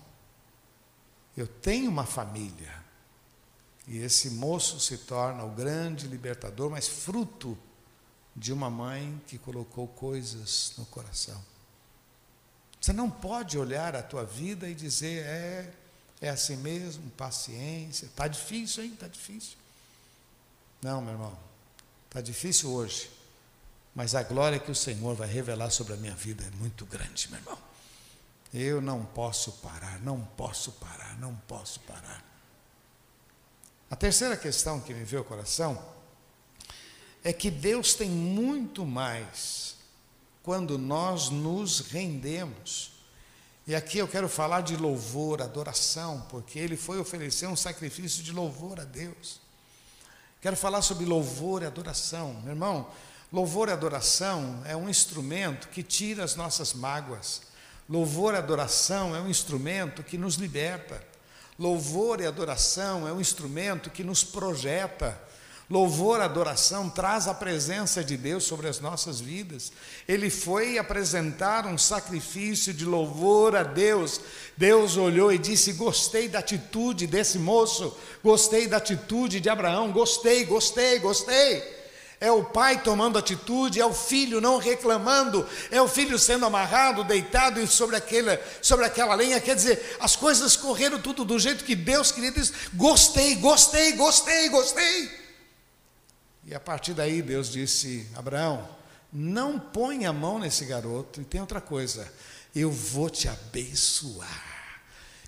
Eu 1.37 1.47
tenho 1.47 1.91
uma 1.91 2.07
família. 2.07 2.85
E 3.87 3.99
esse 3.99 4.31
moço 4.31 4.81
se 4.81 4.99
torna 4.99 5.45
o 5.45 5.51
grande 5.51 6.09
libertador, 6.09 6.71
mas 6.71 6.89
fruto 6.89 7.57
de 8.35 8.53
uma 8.53 8.69
mãe 8.69 9.21
que 9.27 9.39
colocou 9.39 9.87
coisas 9.87 10.73
no 10.77 10.85
coração. 10.87 11.43
Você 12.81 12.93
não 12.93 13.11
pode 13.11 13.59
olhar 13.59 13.97
a 13.97 14.03
tua 14.03 14.25
vida 14.25 14.69
e 14.69 14.75
dizer, 14.75 15.25
é, 15.25 15.73
é 16.21 16.29
assim 16.29 16.57
mesmo, 16.57 17.11
paciência, 17.11 18.07
está 18.07 18.29
difícil, 18.29 18.85
hein? 18.85 18.93
Está 18.93 19.09
difícil. 19.09 19.57
Não, 20.83 21.01
meu 21.01 21.13
irmão, 21.15 21.39
está 22.09 22.21
difícil 22.21 22.71
hoje, 22.71 23.11
mas 23.95 24.15
a 24.15 24.23
glória 24.23 24.59
que 24.59 24.71
o 24.71 24.75
Senhor 24.75 25.15
vai 25.15 25.29
revelar 25.29 25.71
sobre 25.71 25.95
a 25.95 25.97
minha 25.97 26.15
vida 26.15 26.45
é 26.45 26.51
muito 26.57 26.85
grande, 26.85 27.29
meu 27.31 27.41
irmão. 27.41 27.65
Eu 28.53 28.81
não 28.81 29.05
posso 29.05 29.53
parar, 29.53 30.01
não 30.01 30.21
posso 30.37 30.73
parar, 30.73 31.19
não 31.19 31.35
posso 31.49 31.81
parar. 31.81 32.25
A 33.91 33.97
terceira 33.97 34.37
questão 34.37 34.81
que 34.81 34.93
me 34.93 35.05
veio 35.05 35.21
ao 35.21 35.25
coração 35.25 35.81
é 37.23 37.33
que 37.33 37.51
Deus 37.51 37.95
tem 37.95 38.09
muito 38.09 38.85
mais 38.85 39.77
quando 40.43 40.79
nós 40.79 41.29
nos 41.29 41.81
rendemos. 41.81 42.93
E 43.67 43.75
aqui 43.75 43.99
eu 43.99 44.07
quero 44.07 44.29
falar 44.29 44.61
de 44.61 44.77
louvor, 44.77 45.43
adoração, 45.43 46.25
porque 46.31 46.57
ele 46.57 46.77
foi 46.77 47.01
oferecer 47.01 47.49
um 47.49 47.57
sacrifício 47.57 48.23
de 48.23 48.31
louvor 48.31 48.79
a 48.79 48.85
Deus. 48.85 49.41
Quero 50.41 50.57
falar 50.57 50.83
sobre 50.83 51.05
louvor 51.05 51.63
e 51.63 51.67
adoração. 51.67 52.35
Meu 52.43 52.53
irmão, 52.53 52.89
louvor 53.33 53.69
e 53.69 53.73
adoração 53.73 54.63
é 54.65 54.77
um 54.77 54.89
instrumento 54.89 55.69
que 55.69 55.83
tira 55.83 56.23
as 56.23 56.37
nossas 56.37 56.73
mágoas. 56.73 57.43
Louvor 57.88 58.35
e 58.35 58.37
adoração 58.37 59.14
é 59.14 59.20
um 59.20 59.29
instrumento 59.29 60.03
que 60.03 60.18
nos 60.18 60.35
liberta. 60.35 61.01
Louvor 61.59 62.20
e 62.20 62.27
adoração 62.27 63.07
é 63.07 63.12
um 63.12 63.20
instrumento 63.20 63.90
que 63.90 64.03
nos 64.03 64.25
projeta. 64.25 65.18
Louvor, 65.68 66.20
adoração 66.20 66.88
traz 66.88 67.27
a 67.27 67.35
presença 67.35 68.05
de 68.05 68.16
Deus 68.16 68.44
sobre 68.44 68.68
as 68.68 68.79
nossas 68.79 69.20
vidas. 69.20 69.72
Ele 70.07 70.31
foi 70.31 70.79
apresentar 70.79 71.66
um 71.66 71.77
sacrifício 71.77 72.72
de 72.72 72.85
louvor 72.85 73.57
a 73.57 73.64
Deus. 73.64 74.20
Deus 74.57 74.96
olhou 74.96 75.33
e 75.33 75.38
disse: 75.38 75.72
Gostei 75.72 76.29
da 76.29 76.38
atitude 76.38 77.09
desse 77.09 77.38
moço, 77.38 77.96
gostei 78.22 78.68
da 78.68 78.77
atitude 78.77 79.40
de 79.40 79.49
Abraão, 79.49 79.90
gostei, 79.90 80.44
gostei, 80.44 81.01
gostei. 81.01 81.86
É 82.20 82.31
o 82.31 82.44
pai 82.44 82.83
tomando 82.83 83.18
atitude, 83.18 83.81
é 83.81 83.85
o 83.85 83.92
filho 83.92 84.40
não 84.40 84.57
reclamando, 84.57 85.46
é 85.70 85.81
o 85.83 85.88
filho 85.88 86.18
sendo 86.18 86.46
amarrado, 86.46 87.05
deitado 87.05 87.64
sobre 87.66 87.96
aquela, 87.96 88.40
sobre 88.62 88.87
aquela 88.87 89.14
lenha. 89.14 89.40
Quer 89.40 89.55
dizer, 89.55 89.96
as 90.00 90.16
coisas 90.16 90.57
correram 90.57 91.00
tudo 91.00 91.24
do 91.24 91.38
jeito 91.38 91.64
que 91.64 91.74
Deus 91.74 92.11
queria. 92.11 92.33
Diz, 92.33 92.52
gostei, 92.74 93.35
gostei, 93.37 93.92
gostei, 93.92 94.48
gostei. 94.48 95.11
E 96.46 96.55
a 96.55 96.61
partir 96.61 96.94
daí 96.94 97.20
Deus 97.20 97.50
disse: 97.50 98.09
Abraão, 98.14 98.66
não 99.12 99.59
põe 99.59 100.07
a 100.07 100.12
mão 100.12 100.38
nesse 100.38 100.64
garoto. 100.64 101.20
E 101.20 101.24
tem 101.24 101.40
outra 101.40 101.61
coisa: 101.61 102.11
eu 102.55 102.70
vou 102.70 103.11
te 103.11 103.29
abençoar, 103.29 104.81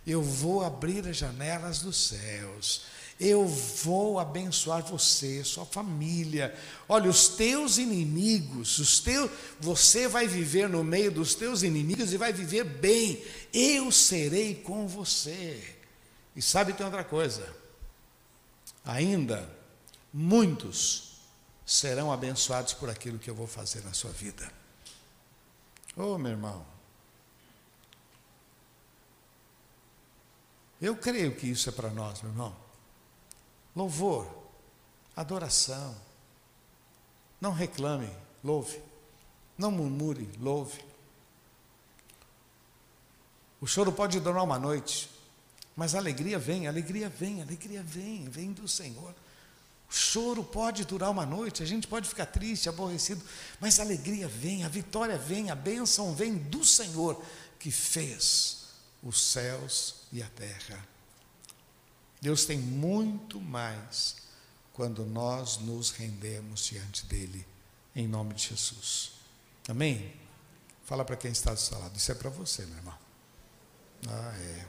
eu 0.07 0.23
vou 0.23 0.65
abrir 0.65 1.07
as 1.07 1.19
janelas 1.19 1.81
dos 1.81 2.09
céus 2.09 2.98
eu 3.21 3.47
vou 3.47 4.21
abençoar 4.21 4.83
você, 4.85 5.43
sua 5.43 5.67
família. 5.67 6.57
Olha, 6.89 7.11
os 7.11 7.29
teus 7.29 7.77
inimigos, 7.77 8.79
os 8.79 9.01
teus, 9.01 9.29
você 9.59 10.07
vai 10.07 10.29
viver 10.29 10.69
no 10.69 10.85
meio 10.85 11.11
dos 11.11 11.35
teus 11.35 11.63
inimigos 11.63 12.13
e 12.13 12.17
vai 12.17 12.33
viver 12.33 12.63
bem. 12.63 13.21
Eu 13.53 13.91
serei 13.91 14.55
com 14.55 14.87
você. 14.87 15.77
E 16.37 16.41
sabe 16.41 16.73
tem 16.73 16.87
outra 16.87 17.03
coisa? 17.03 17.53
Ainda 18.85 19.51
muitos 20.13 21.19
serão 21.67 22.13
abençoados 22.13 22.73
por 22.73 22.89
aquilo 22.89 23.19
que 23.19 23.29
eu 23.29 23.35
vou 23.35 23.49
fazer 23.49 23.83
na 23.85 23.93
sua 23.93 24.13
vida. 24.13 24.51
Oh, 25.97 26.17
meu 26.17 26.31
irmão. 26.31 26.65
Eu 30.81 30.97
creio 30.97 31.35
que 31.35 31.49
isso 31.49 31.69
é 31.69 31.73
para 31.73 31.91
nós, 31.91 32.23
meu 32.23 32.31
irmão. 32.31 32.68
Louvor, 33.79 34.27
adoração. 35.15 35.95
Não 37.41 37.53
reclame, 37.53 38.11
louve. 38.43 38.83
Não 39.57 39.71
murmure, 39.71 40.29
louve. 40.41 40.85
O 43.61 43.69
choro 43.69 43.93
pode 43.93 44.19
durar 44.19 44.43
uma 44.43 44.59
noite, 44.59 45.09
mas 45.77 45.95
a 45.95 45.99
alegria 45.99 46.41
vem, 46.41 46.67
a 46.67 46.71
alegria 46.71 47.09
vem, 47.09 47.41
a 47.41 47.45
alegria 47.45 47.81
vem, 47.81 48.29
vem 48.29 48.53
do 48.53 48.67
Senhor. 48.67 49.15
O 49.89 49.93
choro 49.93 50.43
pode 50.43 50.85
durar 50.85 51.13
uma 51.13 51.25
noite, 51.25 51.63
a 51.63 51.67
gente 51.67 51.87
pode 51.87 52.09
ficar 52.09 52.27
triste, 52.27 52.69
aborrecido, 52.69 53.23
mas 53.61 53.79
a 53.79 53.85
alegria 53.85 54.27
vem, 54.27 54.65
a 54.65 54.69
vitória 54.69 55.17
vem, 55.17 55.53
a 55.53 55.55
bênção 55.55 56.17
vem 56.17 56.35
do 56.35 56.65
Senhor 56.65 57.23
que 57.61 57.71
fez 57.71 58.71
os 59.05 59.23
céus 59.23 60.03
e 60.13 60.21
a 60.21 60.27
terra. 60.31 60.98
Deus 62.21 62.45
tem 62.45 62.59
muito 62.59 63.41
mais 63.41 64.17
quando 64.73 65.05
nós 65.05 65.59
nos 65.59 65.91
rendemos 65.91 66.67
diante 66.67 67.07
dele, 67.07 67.47
em 67.95 68.07
nome 68.07 68.35
de 68.35 68.49
Jesus. 68.49 69.13
Amém? 69.69 70.15
Fala 70.85 71.05
para 71.05 71.17
quem 71.17 71.31
está 71.31 71.53
do 71.53 71.61
seu 71.61 71.79
lado, 71.79 71.97
isso 71.97 72.11
é 72.11 72.15
para 72.15 72.31
você, 72.31 72.65
meu 72.65 72.77
irmão. 72.77 72.99
Ah, 74.09 74.35
é. 74.37 74.67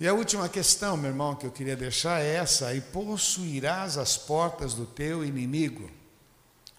E 0.00 0.08
a 0.08 0.12
última 0.12 0.48
questão, 0.48 0.96
meu 0.96 1.10
irmão, 1.10 1.36
que 1.36 1.46
eu 1.46 1.52
queria 1.52 1.76
deixar 1.76 2.20
é 2.20 2.34
essa: 2.34 2.74
e 2.74 2.80
possuirás 2.80 3.96
as 3.96 4.16
portas 4.16 4.74
do 4.74 4.86
teu 4.86 5.24
inimigo. 5.24 5.90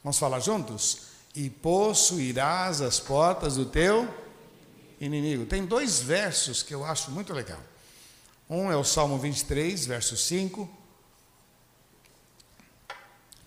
Vamos 0.04 0.20
falar 0.20 0.40
juntos? 0.40 1.04
E 1.34 1.50
possuirás 1.50 2.82
as 2.82 3.00
portas 3.00 3.56
do 3.56 3.66
teu 3.66 4.08
inimigo. 5.00 5.46
Tem 5.46 5.66
dois 5.66 6.00
versos 6.00 6.62
que 6.62 6.74
eu 6.74 6.84
acho 6.86 7.12
muito 7.12 7.34
legal. 7.34 7.60
Um 8.50 8.72
é 8.72 8.76
o 8.76 8.84
Salmo 8.84 9.18
23, 9.18 9.86
verso 9.88 10.16
5, 10.16 10.70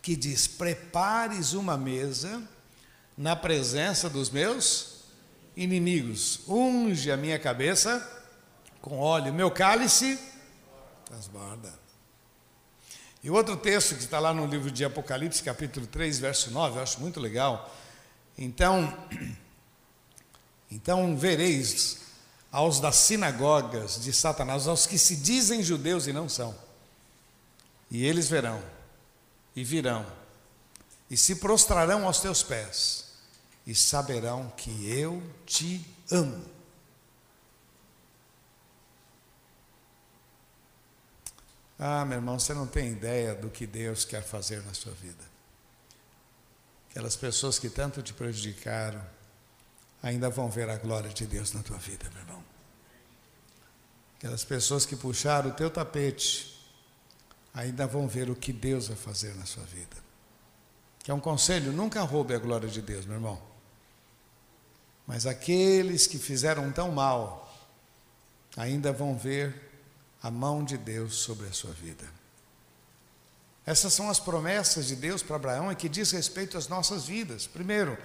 que 0.02 0.16
diz: 0.16 0.48
Prepares 0.48 1.52
uma 1.52 1.76
mesa 1.76 2.42
na 3.16 3.36
presença 3.36 4.10
dos 4.10 4.30
meus 4.30 5.04
inimigos, 5.56 6.40
unge 6.48 7.10
a 7.10 7.16
minha 7.16 7.38
cabeça 7.38 8.06
com 8.80 8.98
óleo, 8.98 9.32
meu 9.32 9.50
cálice 9.50 10.18
transborda. 11.04 11.72
E 13.22 13.30
outro 13.30 13.56
texto 13.56 13.94
que 13.94 14.02
está 14.02 14.20
lá 14.20 14.32
no 14.32 14.46
livro 14.46 14.70
de 14.70 14.84
Apocalipse, 14.84 15.42
capítulo 15.42 15.86
3, 15.86 16.18
verso 16.18 16.50
9, 16.50 16.78
eu 16.78 16.82
acho 16.82 17.00
muito 17.00 17.18
legal. 17.18 17.74
Então, 18.36 18.96
então 20.70 21.16
vereis 21.16 22.07
aos 22.50 22.80
das 22.80 22.96
sinagogas 22.96 24.00
de 24.00 24.12
Satanás, 24.12 24.66
aos 24.66 24.86
que 24.86 24.98
se 24.98 25.16
dizem 25.16 25.62
judeus 25.62 26.06
e 26.06 26.12
não 26.12 26.28
são. 26.28 26.54
E 27.90 28.04
eles 28.04 28.28
verão, 28.28 28.62
e 29.54 29.64
virão, 29.64 30.06
e 31.10 31.16
se 31.16 31.36
prostrarão 31.36 32.06
aos 32.06 32.20
teus 32.20 32.42
pés, 32.42 33.06
e 33.66 33.74
saberão 33.74 34.52
que 34.56 34.90
eu 34.90 35.22
te 35.46 35.84
amo. 36.10 36.44
Ah, 41.78 42.04
meu 42.04 42.18
irmão, 42.18 42.38
você 42.38 42.52
não 42.52 42.66
tem 42.66 42.90
ideia 42.90 43.34
do 43.34 43.48
que 43.48 43.66
Deus 43.66 44.04
quer 44.04 44.22
fazer 44.22 44.62
na 44.64 44.74
sua 44.74 44.92
vida. 44.94 45.22
Aquelas 46.90 47.14
pessoas 47.14 47.58
que 47.58 47.70
tanto 47.70 48.02
te 48.02 48.12
prejudicaram, 48.12 49.00
ainda 50.02 50.30
vão 50.30 50.48
ver 50.50 50.68
a 50.68 50.76
glória 50.76 51.10
de 51.10 51.26
Deus 51.26 51.52
na 51.52 51.62
tua 51.62 51.78
vida, 51.78 52.08
meu 52.10 52.22
irmão. 52.22 52.44
Aquelas 54.18 54.44
pessoas 54.44 54.84
que 54.84 54.96
puxaram 54.96 55.50
o 55.50 55.54
teu 55.54 55.70
tapete, 55.70 56.58
ainda 57.54 57.86
vão 57.86 58.08
ver 58.08 58.30
o 58.30 58.36
que 58.36 58.52
Deus 58.52 58.88
vai 58.88 58.96
fazer 58.96 59.34
na 59.34 59.46
sua 59.46 59.64
vida. 59.64 59.96
Que 61.02 61.10
é 61.10 61.14
um 61.14 61.20
conselho, 61.20 61.72
nunca 61.72 62.02
roube 62.02 62.34
a 62.34 62.38
glória 62.38 62.68
de 62.68 62.82
Deus, 62.82 63.06
meu 63.06 63.16
irmão. 63.16 63.40
Mas 65.06 65.26
aqueles 65.26 66.06
que 66.06 66.18
fizeram 66.18 66.70
tão 66.70 66.92
mal, 66.92 67.48
ainda 68.56 68.92
vão 68.92 69.16
ver 69.16 69.54
a 70.22 70.30
mão 70.30 70.64
de 70.64 70.76
Deus 70.76 71.14
sobre 71.14 71.46
a 71.46 71.52
sua 71.52 71.72
vida. 71.72 72.04
Essas 73.64 73.92
são 73.92 74.08
as 74.08 74.18
promessas 74.18 74.86
de 74.86 74.96
Deus 74.96 75.22
para 75.22 75.36
Abraão 75.36 75.70
e 75.70 75.76
que 75.76 75.88
diz 75.88 76.10
respeito 76.10 76.56
às 76.56 76.68
nossas 76.68 77.06
vidas. 77.06 77.46
Primeiro, 77.46 77.98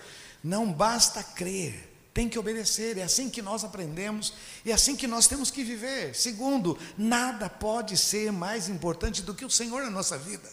não 0.44 0.72
basta 0.72 1.24
crer, 1.24 1.92
tem 2.14 2.28
que 2.28 2.38
obedecer, 2.38 2.98
é 2.98 3.04
assim 3.04 3.30
que 3.30 3.42
nós 3.42 3.64
aprendemos 3.64 4.34
e 4.64 4.72
é 4.72 4.74
assim 4.74 4.96
que 4.96 5.08
nós 5.08 5.26
temos 5.26 5.50
que 5.50 5.64
viver. 5.64 6.14
Segundo, 6.14 6.78
nada 6.98 7.50
pode 7.50 7.98
ser 7.98 8.32
mais 8.32 8.68
importante 8.68 9.22
do 9.22 9.34
que 9.34 9.46
o 9.46 9.50
Senhor 9.50 9.82
na 9.82 9.90
nossa 9.90 10.18
vida. 10.18 10.48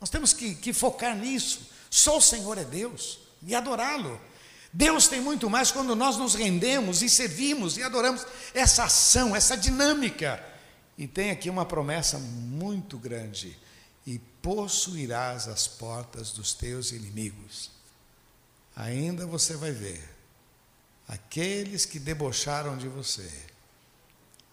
Nós 0.00 0.10
temos 0.10 0.32
que, 0.32 0.54
que 0.54 0.72
focar 0.72 1.16
nisso. 1.16 1.70
Só 1.88 2.18
o 2.18 2.22
Senhor 2.22 2.58
é 2.58 2.64
Deus 2.64 3.20
e 3.42 3.54
adorá-lo. 3.54 4.20
Deus 4.70 5.08
tem 5.08 5.20
muito 5.20 5.48
mais 5.48 5.70
quando 5.70 5.96
nós 5.96 6.18
nos 6.18 6.34
rendemos 6.34 7.00
e 7.00 7.08
servimos 7.08 7.78
e 7.78 7.82
adoramos 7.82 8.26
essa 8.52 8.84
ação, 8.84 9.34
essa 9.34 9.56
dinâmica. 9.56 10.44
E 10.98 11.06
tem 11.06 11.30
aqui 11.30 11.48
uma 11.48 11.64
promessa 11.64 12.18
muito 12.18 12.98
grande: 12.98 13.58
e 14.06 14.18
possuirás 14.42 15.48
as 15.48 15.66
portas 15.66 16.32
dos 16.32 16.52
teus 16.52 16.92
inimigos 16.92 17.77
ainda 18.78 19.26
você 19.26 19.56
vai 19.56 19.72
ver 19.72 20.08
aqueles 21.08 21.84
que 21.84 21.98
debocharam 21.98 22.76
de 22.76 22.86
você, 22.86 23.28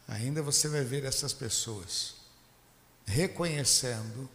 ainda 0.08 0.42
você 0.42 0.68
vai 0.68 0.84
ver 0.84 1.06
essas 1.06 1.32
pessoas 1.32 2.16
reconhecendo 3.06 4.28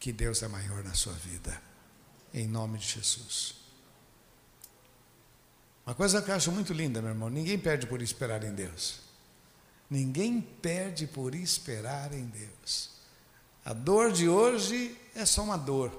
que 0.00 0.12
Deus 0.12 0.42
é 0.42 0.48
maior 0.48 0.82
na 0.82 0.92
sua 0.94 1.12
vida, 1.12 1.62
em 2.34 2.48
nome 2.48 2.78
de 2.78 2.88
Jesus. 2.88 3.54
Uma 5.86 5.94
coisa 5.94 6.20
que 6.20 6.30
eu 6.32 6.34
acho 6.34 6.50
muito 6.50 6.72
linda, 6.72 7.00
meu 7.00 7.10
irmão: 7.10 7.30
ninguém 7.30 7.58
perde 7.58 7.86
por 7.86 8.02
esperar 8.02 8.42
em 8.42 8.52
Deus. 8.52 9.00
Ninguém 9.88 10.40
perde 10.40 11.06
por 11.06 11.34
esperar 11.34 12.12
em 12.12 12.24
Deus. 12.26 12.90
A 13.64 13.72
dor 13.72 14.10
de 14.12 14.28
hoje 14.28 14.98
é 15.14 15.24
só 15.24 15.42
uma 15.44 15.56
dor, 15.56 15.98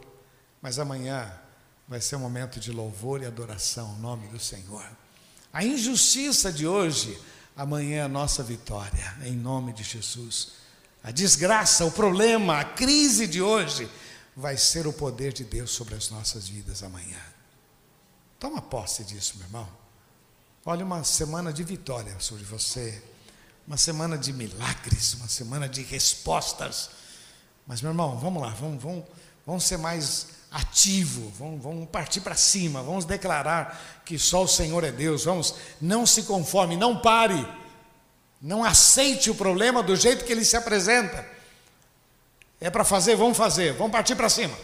mas 0.61 0.77
amanhã 0.77 1.41
vai 1.89 1.99
ser 1.99 2.15
um 2.17 2.19
momento 2.19 2.59
de 2.59 2.71
louvor 2.71 3.23
e 3.23 3.25
adoração 3.25 3.89
ao 3.89 3.95
nome 3.95 4.27
do 4.27 4.39
Senhor. 4.39 4.85
A 5.51 5.65
injustiça 5.65 6.53
de 6.53 6.67
hoje, 6.67 7.19
amanhã 7.57 7.97
é 7.97 8.01
a 8.03 8.07
nossa 8.07 8.43
vitória, 8.43 9.17
em 9.23 9.35
nome 9.35 9.73
de 9.73 9.81
Jesus. 9.81 10.51
A 11.03 11.09
desgraça, 11.09 11.83
o 11.83 11.91
problema, 11.91 12.59
a 12.59 12.63
crise 12.63 13.25
de 13.25 13.41
hoje, 13.41 13.89
vai 14.37 14.55
ser 14.55 14.85
o 14.85 14.93
poder 14.93 15.33
de 15.33 15.43
Deus 15.43 15.71
sobre 15.71 15.95
as 15.95 16.11
nossas 16.11 16.47
vidas 16.47 16.83
amanhã. 16.83 17.19
Toma 18.39 18.61
posse 18.61 19.03
disso, 19.03 19.33
meu 19.37 19.47
irmão. 19.47 19.67
Olha, 20.63 20.85
uma 20.85 21.03
semana 21.03 21.51
de 21.51 21.63
vitória 21.63 22.15
sobre 22.19 22.43
você, 22.43 23.03
uma 23.65 23.77
semana 23.77 24.15
de 24.15 24.31
milagres, 24.31 25.15
uma 25.15 25.27
semana 25.27 25.67
de 25.67 25.81
respostas. 25.81 26.91
Mas, 27.65 27.81
meu 27.81 27.89
irmão, 27.89 28.19
vamos 28.19 28.43
lá, 28.43 28.49
vamos, 28.49 28.81
vamos, 28.81 29.05
vamos 29.43 29.63
ser 29.63 29.77
mais 29.77 30.38
ativo, 30.51 31.31
vamos, 31.37 31.61
vamos 31.61 31.89
partir 31.89 32.21
para 32.21 32.35
cima, 32.35 32.81
vamos 32.81 33.05
declarar 33.05 34.01
que 34.03 34.17
só 34.17 34.43
o 34.43 34.47
Senhor 34.47 34.83
é 34.83 34.91
Deus, 34.91 35.25
vamos, 35.25 35.55
não 35.79 36.05
se 36.05 36.23
conforme, 36.23 36.75
não 36.75 36.97
pare, 36.97 37.47
não 38.41 38.63
aceite 38.63 39.29
o 39.29 39.35
problema 39.35 39.83
do 39.83 39.95
jeito 39.95 40.25
que 40.25 40.31
ele 40.31 40.45
se 40.45 40.57
apresenta. 40.57 41.25
É 42.59 42.69
para 42.69 42.83
fazer, 42.83 43.15
vamos 43.15 43.37
fazer, 43.37 43.73
vamos 43.73 43.91
partir 43.91 44.15
para 44.15 44.29
cima. 44.29 44.55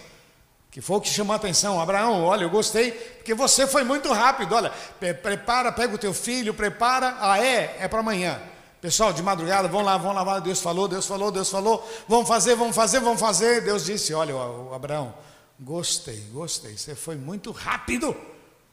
que 0.71 0.81
foi 0.81 0.97
o 0.97 1.01
que 1.01 1.07
chamou 1.07 1.33
a 1.33 1.37
atenção. 1.37 1.79
Abraão, 1.79 2.23
olha, 2.23 2.43
eu 2.43 2.49
gostei, 2.49 2.91
porque 2.91 3.33
você 3.33 3.65
foi 3.65 3.83
muito 3.85 4.11
rápido. 4.11 4.53
Olha, 4.53 4.71
prepara, 4.99 5.71
pega 5.71 5.95
o 5.95 5.97
teu 5.97 6.13
filho, 6.13 6.53
prepara. 6.53 7.15
Ah, 7.19 7.41
é? 7.41 7.77
É 7.79 7.87
para 7.87 7.99
amanhã. 7.99 8.41
Pessoal, 8.81 9.13
de 9.13 9.23
madrugada, 9.23 9.69
vão 9.69 9.81
lá, 9.81 9.97
vão 9.97 10.11
lá, 10.11 10.39
Deus 10.39 10.61
falou, 10.61 10.87
Deus 10.87 11.07
falou, 11.07 11.31
Deus 11.31 11.49
falou, 11.49 11.89
vamos 12.07 12.27
fazer, 12.27 12.55
vamos 12.55 12.75
fazer, 12.75 12.99
vamos 12.99 13.19
fazer. 13.19 13.61
Deus 13.61 13.85
disse: 13.85 14.13
Olha, 14.13 14.35
Abraão, 14.75 15.13
gostei, 15.59 16.19
gostei, 16.31 16.77
você 16.77 16.95
foi 16.95 17.15
muito 17.15 17.51
rápido. 17.51 18.15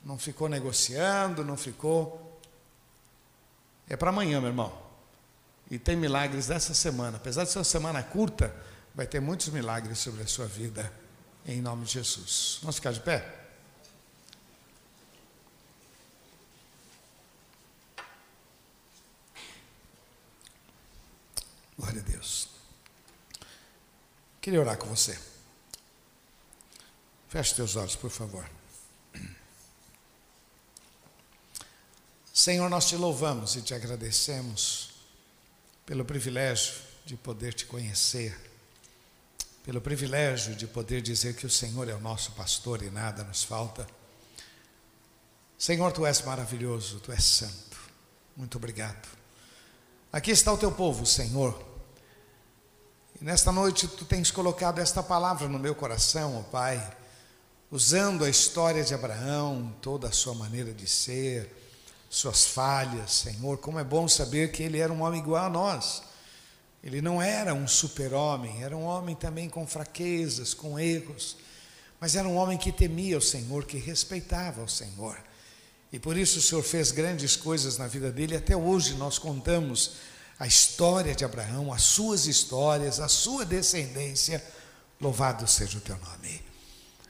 Não 0.04 0.18
ficou 0.18 0.48
negociando, 0.48 1.44
não 1.44 1.56
ficou. 1.56 2.40
É 3.88 3.96
para 3.96 4.10
amanhã, 4.10 4.40
meu 4.40 4.50
irmão. 4.50 4.82
E 5.70 5.78
tem 5.78 5.96
milagres 5.96 6.48
dessa 6.48 6.74
semana. 6.74 7.16
Apesar 7.16 7.44
de 7.44 7.50
ser 7.50 7.58
uma 7.58 7.64
semana 7.64 8.02
curta, 8.02 8.54
vai 8.94 9.06
ter 9.06 9.20
muitos 9.20 9.48
milagres 9.48 9.98
sobre 9.98 10.22
a 10.22 10.26
sua 10.26 10.46
vida 10.46 10.92
em 11.46 11.60
nome 11.60 11.84
de 11.84 11.92
Jesus. 11.92 12.58
Vamos 12.62 12.76
ficar 12.76 12.92
de 12.92 13.00
pé? 13.00 13.40
Glória 21.78 22.00
a 22.00 22.04
Deus. 22.04 22.48
Queria 24.40 24.60
orar 24.60 24.76
com 24.76 24.86
você. 24.86 25.31
Feche 27.32 27.54
teus 27.54 27.76
olhos, 27.76 27.96
por 27.96 28.10
favor. 28.10 28.46
Senhor, 32.30 32.68
nós 32.68 32.86
te 32.86 32.94
louvamos 32.94 33.56
e 33.56 33.62
te 33.62 33.72
agradecemos 33.72 34.90
pelo 35.86 36.04
privilégio 36.04 36.74
de 37.06 37.16
poder 37.16 37.54
te 37.54 37.64
conhecer 37.64 38.38
pelo 39.64 39.80
privilégio 39.80 40.54
de 40.54 40.66
poder 40.66 41.00
dizer 41.00 41.34
que 41.34 41.46
o 41.46 41.50
Senhor 41.50 41.88
é 41.88 41.94
o 41.94 42.00
nosso 42.00 42.32
pastor 42.32 42.82
e 42.82 42.90
nada 42.90 43.24
nos 43.24 43.44
falta. 43.44 43.86
Senhor, 45.56 45.90
tu 45.90 46.04
és 46.04 46.20
maravilhoso, 46.20 47.00
tu 47.00 47.12
és 47.12 47.24
santo. 47.24 47.78
Muito 48.36 48.58
obrigado. 48.58 49.08
Aqui 50.12 50.32
está 50.32 50.52
o 50.52 50.58
teu 50.58 50.70
povo, 50.70 51.06
Senhor. 51.06 51.64
E 53.18 53.24
nesta 53.24 53.50
noite 53.50 53.88
tu 53.88 54.04
tens 54.04 54.30
colocado 54.30 54.80
esta 54.80 55.02
palavra 55.02 55.48
no 55.48 55.58
meu 55.58 55.74
coração, 55.74 56.38
ó 56.38 56.42
Pai, 56.42 57.01
usando 57.72 58.24
a 58.24 58.30
história 58.30 58.84
de 58.84 58.94
Abraão, 58.94 59.74
toda 59.82 60.06
a 60.06 60.12
sua 60.12 60.34
maneira 60.34 60.72
de 60.72 60.86
ser, 60.86 61.50
suas 62.08 62.44
falhas, 62.44 63.10
Senhor. 63.10 63.58
Como 63.58 63.80
é 63.80 63.84
bom 63.84 64.06
saber 64.06 64.52
que 64.52 64.62
ele 64.62 64.78
era 64.78 64.92
um 64.92 65.02
homem 65.02 65.20
igual 65.20 65.46
a 65.46 65.50
nós 65.50 66.02
ele 66.82 67.00
não 67.00 67.22
era 67.22 67.54
um 67.54 67.68
super-homem, 67.68 68.62
era 68.62 68.76
um 68.76 68.82
homem 68.82 69.14
também 69.14 69.48
com 69.48 69.66
fraquezas, 69.66 70.52
com 70.52 70.78
erros, 70.78 71.36
mas 72.00 72.16
era 72.16 72.26
um 72.26 72.34
homem 72.34 72.58
que 72.58 72.72
temia 72.72 73.16
o 73.16 73.22
Senhor, 73.22 73.64
que 73.64 73.78
respeitava 73.78 74.64
o 74.64 74.68
Senhor. 74.68 75.16
E 75.92 75.98
por 76.00 76.16
isso 76.16 76.40
o 76.40 76.42
Senhor 76.42 76.62
fez 76.62 76.90
grandes 76.90 77.36
coisas 77.36 77.78
na 77.78 77.86
vida 77.86 78.10
dele. 78.10 78.36
Até 78.36 78.56
hoje 78.56 78.94
nós 78.94 79.16
contamos 79.16 79.92
a 80.40 80.46
história 80.46 81.14
de 81.14 81.24
Abraão, 81.24 81.72
as 81.72 81.82
suas 81.82 82.26
histórias, 82.26 82.98
a 82.98 83.06
sua 83.06 83.44
descendência. 83.44 84.44
Louvado 85.00 85.46
seja 85.46 85.78
o 85.78 85.80
teu 85.80 85.96
nome. 85.98 86.51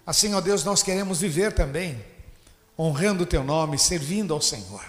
Assim, 0.07 0.35
ó 0.35 0.41
Deus, 0.41 0.65
nós 0.65 0.83
queremos 0.83 1.21
viver 1.21 1.53
também, 1.53 2.05
honrando 2.79 3.23
o 3.23 3.27
teu 3.27 3.45
nome, 3.45 3.79
servindo 3.79 4.35
ao 4.35 4.41
Senhor. 4.41 4.85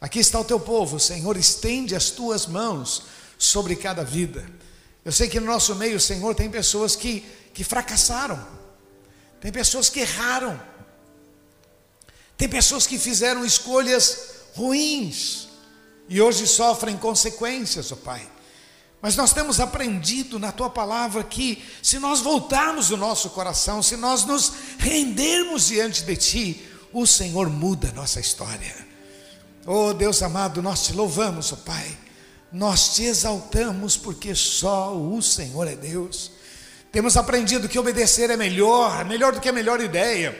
Aqui 0.00 0.18
está 0.18 0.40
o 0.40 0.44
teu 0.44 0.58
povo, 0.58 0.98
Senhor, 0.98 1.36
estende 1.36 1.94
as 1.94 2.10
tuas 2.10 2.46
mãos 2.46 3.04
sobre 3.38 3.76
cada 3.76 4.02
vida. 4.02 4.44
Eu 5.04 5.12
sei 5.12 5.28
que 5.28 5.38
no 5.38 5.46
nosso 5.46 5.76
meio, 5.76 6.00
Senhor, 6.00 6.34
tem 6.34 6.50
pessoas 6.50 6.96
que, 6.96 7.20
que 7.54 7.62
fracassaram, 7.62 8.44
tem 9.40 9.52
pessoas 9.52 9.88
que 9.88 10.00
erraram, 10.00 10.60
tem 12.36 12.48
pessoas 12.48 12.86
que 12.86 12.98
fizeram 12.98 13.44
escolhas 13.44 14.32
ruins 14.54 15.48
e 16.08 16.20
hoje 16.20 16.46
sofrem 16.46 16.96
consequências, 16.96 17.92
ó 17.92 17.96
Pai. 17.96 18.31
Mas 19.02 19.16
nós 19.16 19.32
temos 19.32 19.58
aprendido 19.58 20.38
na 20.38 20.52
tua 20.52 20.70
palavra 20.70 21.24
que, 21.24 21.62
se 21.82 21.98
nós 21.98 22.20
voltarmos 22.20 22.90
o 22.90 22.96
nosso 22.96 23.30
coração, 23.30 23.82
se 23.82 23.96
nós 23.96 24.24
nos 24.24 24.52
rendermos 24.78 25.66
diante 25.66 26.04
de 26.04 26.16
ti, 26.16 26.68
o 26.92 27.04
Senhor 27.04 27.50
muda 27.50 27.88
a 27.88 27.92
nossa 27.92 28.20
história. 28.20 28.74
Oh 29.66 29.92
Deus 29.92 30.22
amado, 30.22 30.62
nós 30.62 30.86
te 30.86 30.92
louvamos, 30.92 31.52
oh 31.52 31.56
Pai 31.56 31.98
nós 32.52 32.94
te 32.94 33.04
exaltamos 33.04 33.96
porque 33.96 34.34
só 34.34 34.94
o 34.94 35.22
Senhor 35.22 35.66
é 35.66 35.74
Deus. 35.74 36.30
Temos 36.92 37.16
aprendido 37.16 37.68
que 37.68 37.78
obedecer 37.78 38.28
é 38.28 38.36
melhor, 38.36 39.04
melhor 39.06 39.32
do 39.32 39.40
que 39.40 39.48
a 39.48 39.52
melhor 39.52 39.80
ideia. 39.80 40.38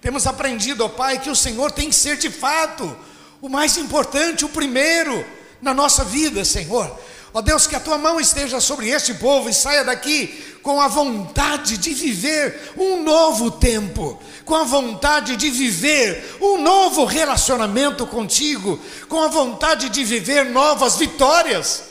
Temos 0.00 0.26
aprendido, 0.26 0.84
ó 0.84 0.88
Pai, 0.88 1.20
que 1.20 1.30
o 1.30 1.36
Senhor 1.36 1.70
tem 1.70 1.88
que 1.88 1.94
ser 1.94 2.16
de 2.16 2.28
fato 2.28 2.96
o 3.40 3.48
mais 3.48 3.76
importante, 3.76 4.44
o 4.44 4.48
primeiro 4.48 5.24
na 5.60 5.72
nossa 5.72 6.02
vida, 6.02 6.44
Senhor. 6.44 6.98
Ó 7.34 7.40
Deus, 7.40 7.66
que 7.66 7.74
a 7.74 7.80
tua 7.80 7.96
mão 7.96 8.20
esteja 8.20 8.60
sobre 8.60 8.90
este 8.90 9.14
povo 9.14 9.48
e 9.48 9.54
saia 9.54 9.84
daqui 9.84 10.58
com 10.62 10.80
a 10.80 10.86
vontade 10.86 11.78
de 11.78 11.94
viver 11.94 12.72
um 12.76 13.02
novo 13.02 13.50
tempo, 13.50 14.20
com 14.44 14.54
a 14.54 14.64
vontade 14.64 15.34
de 15.36 15.50
viver 15.50 16.36
um 16.40 16.60
novo 16.60 17.04
relacionamento 17.04 18.06
contigo, 18.06 18.78
com 19.08 19.20
a 19.22 19.28
vontade 19.28 19.88
de 19.88 20.04
viver 20.04 20.44
novas 20.44 20.96
vitórias. 20.96 21.84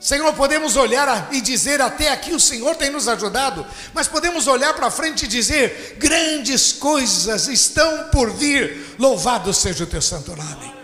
Senhor, 0.00 0.34
podemos 0.34 0.76
olhar 0.76 1.28
e 1.32 1.40
dizer 1.40 1.80
até 1.80 2.10
aqui 2.10 2.34
o 2.34 2.40
Senhor 2.40 2.74
tem 2.74 2.90
nos 2.90 3.08
ajudado, 3.08 3.64
mas 3.94 4.06
podemos 4.06 4.46
olhar 4.46 4.74
para 4.74 4.90
frente 4.90 5.24
e 5.24 5.28
dizer: 5.28 5.96
grandes 5.98 6.72
coisas 6.72 7.48
estão 7.48 8.08
por 8.10 8.30
vir, 8.30 8.96
louvado 8.98 9.54
seja 9.54 9.84
o 9.84 9.86
teu 9.86 10.02
santo 10.02 10.36
nome. 10.36 10.74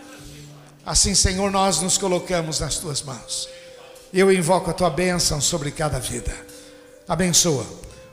Assim, 0.86 1.14
Senhor, 1.14 1.50
nós 1.50 1.82
nos 1.82 1.98
colocamos 1.98 2.60
nas 2.60 2.76
tuas 2.76 3.02
mãos. 3.02 3.59
Eu 4.12 4.32
invoco 4.32 4.70
a 4.70 4.74
tua 4.74 4.90
bênção 4.90 5.40
sobre 5.40 5.70
cada 5.70 5.98
vida. 6.00 6.34
Abençoa 7.06 7.64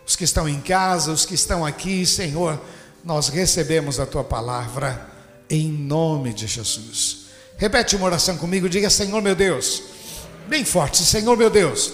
os 0.05 0.15
que 0.15 0.23
estão 0.23 0.47
em 0.47 0.61
casa, 0.61 1.11
os 1.11 1.25
que 1.25 1.33
estão 1.33 1.65
aqui, 1.65 2.05
Senhor. 2.05 2.59
Nós 3.03 3.29
recebemos 3.29 3.99
a 3.99 4.05
tua 4.05 4.23
palavra 4.23 5.09
em 5.49 5.67
nome 5.69 6.33
de 6.33 6.45
Jesus. 6.45 7.27
Repete 7.57 7.95
uma 7.95 8.05
oração 8.05 8.37
comigo, 8.37 8.69
diga: 8.69 8.89
Senhor 8.89 9.21
meu 9.21 9.35
Deus, 9.35 9.81
bem 10.47 10.63
forte, 10.63 11.03
Senhor 11.03 11.35
meu 11.35 11.49
Deus, 11.49 11.91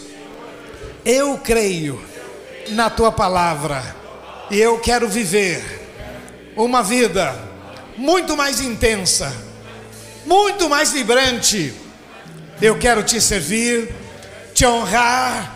eu 1.06 1.38
creio 1.38 2.04
na 2.70 2.90
tua 2.90 3.12
palavra 3.12 3.96
e 4.52 4.60
eu 4.60 4.80
quero 4.80 5.08
viver 5.08 5.82
uma 6.56 6.84
vida 6.84 7.34
muito 7.98 8.36
mais 8.36 8.60
intensa, 8.60 9.34
muito 10.26 10.70
mais 10.70 10.92
vibrante. 10.92 11.74
Eu 12.62 12.78
quero 12.78 13.04
te 13.04 13.20
servir, 13.20 13.94
te 14.54 14.66
honrar 14.66 15.56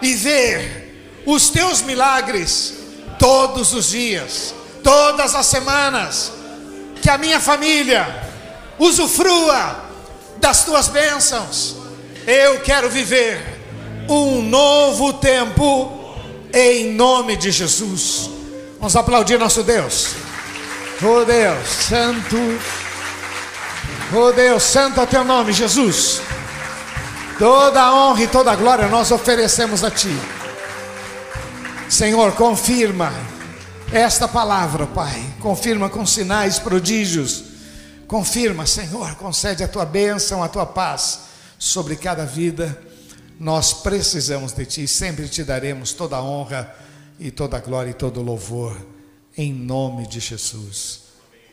e 0.00 0.14
ver 0.14 1.22
os 1.26 1.48
teus 1.48 1.80
milagres 1.82 2.74
todos 3.18 3.72
os 3.72 3.90
dias, 3.90 4.54
todas 4.82 5.34
as 5.34 5.46
semanas, 5.46 6.32
que 7.00 7.08
a 7.08 7.18
minha 7.18 7.40
família 7.40 8.22
usufrua 8.78 9.84
das 10.36 10.64
tuas 10.64 10.88
bênçãos. 10.88 11.76
Eu 12.26 12.60
quero 12.60 12.88
viver 12.90 13.40
um 14.08 14.42
novo 14.42 15.14
tempo 15.14 16.18
em 16.52 16.92
nome 16.92 17.36
de 17.36 17.50
Jesus. 17.50 18.30
Vamos 18.78 18.94
aplaudir 18.96 19.38
nosso 19.38 19.62
Deus. 19.62 20.14
Oh 21.02 21.24
Deus, 21.24 21.68
santo. 21.68 22.36
Oh 24.14 24.32
Deus, 24.32 24.62
santo 24.62 25.00
é 25.00 25.06
teu 25.06 25.24
nome, 25.24 25.52
Jesus. 25.52 26.20
Toda 27.38 27.82
a 27.82 27.94
honra 27.94 28.22
e 28.22 28.28
toda 28.28 28.52
a 28.52 28.56
glória 28.56 28.88
nós 28.88 29.10
oferecemos 29.10 29.82
a 29.82 29.90
ti. 29.90 30.14
Senhor, 31.90 32.32
confirma 32.32 33.12
esta 33.92 34.28
palavra, 34.28 34.86
Pai. 34.86 35.20
Confirma 35.40 35.88
com 35.88 36.06
sinais, 36.06 36.60
prodígios. 36.60 37.44
Confirma, 38.06 38.66
Senhor, 38.66 39.16
concede 39.16 39.64
a 39.64 39.68
tua 39.68 39.84
bênção, 39.84 40.42
a 40.42 40.48
tua 40.48 40.64
paz 40.64 41.20
sobre 41.58 41.96
cada 41.96 42.24
vida. 42.24 42.80
Nós 43.38 43.72
precisamos 43.72 44.52
de 44.52 44.64
Ti, 44.64 44.86
sempre 44.86 45.28
te 45.28 45.42
daremos 45.42 45.92
toda 45.92 46.16
a 46.16 46.22
honra 46.22 46.72
e 47.18 47.32
toda 47.32 47.56
a 47.56 47.60
glória 47.60 47.90
e 47.90 47.94
todo 47.94 48.20
o 48.20 48.22
louvor, 48.22 48.76
em 49.36 49.52
nome 49.52 50.06
de 50.06 50.20
Jesus. 50.20 51.02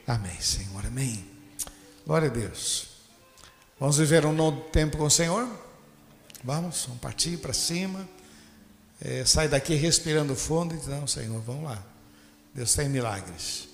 Amém, 0.08 0.40
Senhor, 0.40 0.86
amém. 0.86 1.26
Glória 2.06 2.28
a 2.28 2.32
Deus. 2.32 2.88
Vamos 3.80 3.98
viver 3.98 4.28
um 4.28 4.34
novo 4.34 4.62
tempo 4.72 4.98
com 4.98 5.06
o 5.06 5.12
Senhor? 5.12 5.48
Vamos, 6.44 6.86
vamos 6.86 7.02
partir 7.02 7.38
para 7.38 7.54
cima 7.54 8.08
é, 9.04 9.26
sai 9.26 9.48
daqui 9.48 9.74
respirando 9.74 10.36
fundo 10.36 10.76
e 10.76 10.78
diz: 10.78 10.88
Não, 10.88 11.08
Senhor, 11.08 11.42
vamos 11.42 11.64
lá. 11.64 11.84
Deus 12.54 12.74
tem 12.76 12.88
milagres. 12.88 13.68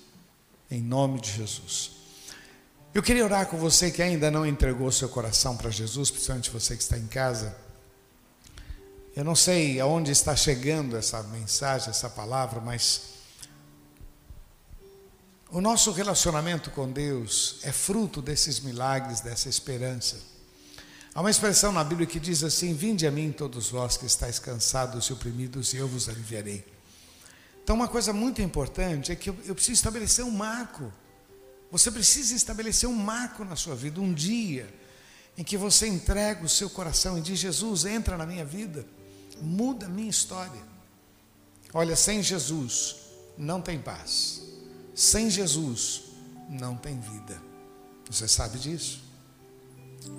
Em 0.72 0.82
nome 0.82 1.20
de 1.20 1.32
Jesus. 1.32 1.92
Eu 2.94 3.04
queria 3.04 3.26
orar 3.26 3.46
com 3.48 3.58
você 3.58 3.92
que 3.92 4.02
ainda 4.02 4.32
não 4.32 4.46
entregou 4.46 4.92
seu 4.92 5.10
coração 5.10 5.56
para 5.56 5.70
Jesus, 5.70 6.10
principalmente 6.10 6.50
você 6.50 6.76
que 6.76 6.82
está 6.82 6.98
em 6.98 7.08
casa. 7.08 7.56
Eu 9.16 9.24
não 9.24 9.36
sei 9.36 9.80
aonde 9.80 10.12
está 10.12 10.36
chegando 10.36 10.96
essa 10.96 11.22
mensagem, 11.24 11.90
essa 11.90 12.10
palavra, 12.10 12.62
mas 12.62 13.16
O 15.50 15.62
nosso 15.62 15.92
relacionamento 15.92 16.70
com 16.72 16.92
Deus 16.92 17.60
é 17.64 17.72
fruto 17.72 18.22
desses 18.22 18.60
milagres, 18.60 19.22
dessa 19.22 19.48
esperança. 19.48 20.18
Há 21.18 21.20
uma 21.20 21.32
expressão 21.32 21.72
na 21.72 21.84
Bíblia 21.84 22.06
que 22.06 22.20
diz 22.20 22.44
assim: 22.44 22.76
Vinde 22.76 23.08
a 23.08 23.10
mim, 23.10 23.32
todos 23.32 23.72
vós 23.72 23.98
que 23.98 24.06
estáis 24.06 24.38
cansados 24.38 25.08
e 25.08 25.14
oprimidos, 25.14 25.74
e 25.74 25.78
eu 25.78 25.88
vos 25.88 26.08
aliviarei. 26.08 26.64
Então, 27.64 27.76
uma 27.76 27.88
coisa 27.88 28.14
muito 28.14 28.40
importante 28.40 29.12
é 29.12 29.16
que 29.16 29.32
eu, 29.32 29.38
eu 29.44 29.56
preciso 29.56 29.74
estabelecer 29.74 30.24
um 30.24 30.30
marco. 30.30 30.94
Você 31.72 31.90
precisa 31.90 32.36
estabelecer 32.36 32.88
um 32.88 32.94
marco 32.94 33.44
na 33.44 33.56
sua 33.56 33.76
vida, 33.76 34.00
um 34.00 34.14
dia 34.14 34.72
em 35.36 35.44
que 35.44 35.58
você 35.58 35.88
entrega 35.88 36.46
o 36.46 36.48
seu 36.48 36.70
coração 36.70 37.18
e 37.18 37.22
diz: 37.22 37.40
Jesus, 37.40 37.86
entra 37.86 38.16
na 38.16 38.28
minha 38.28 38.46
vida, 38.46 38.86
muda 39.42 39.88
a 39.88 39.90
minha 39.90 40.12
história. 40.12 40.62
Olha, 41.74 41.96
sem 41.96 42.22
Jesus 42.22 42.96
não 43.36 43.60
tem 43.60 43.80
paz. 43.80 44.44
Sem 44.94 45.32
Jesus 45.32 46.04
não 46.48 46.78
tem 46.78 47.00
vida. 47.00 47.42
Você 48.08 48.28
sabe 48.28 48.60
disso? 48.60 49.07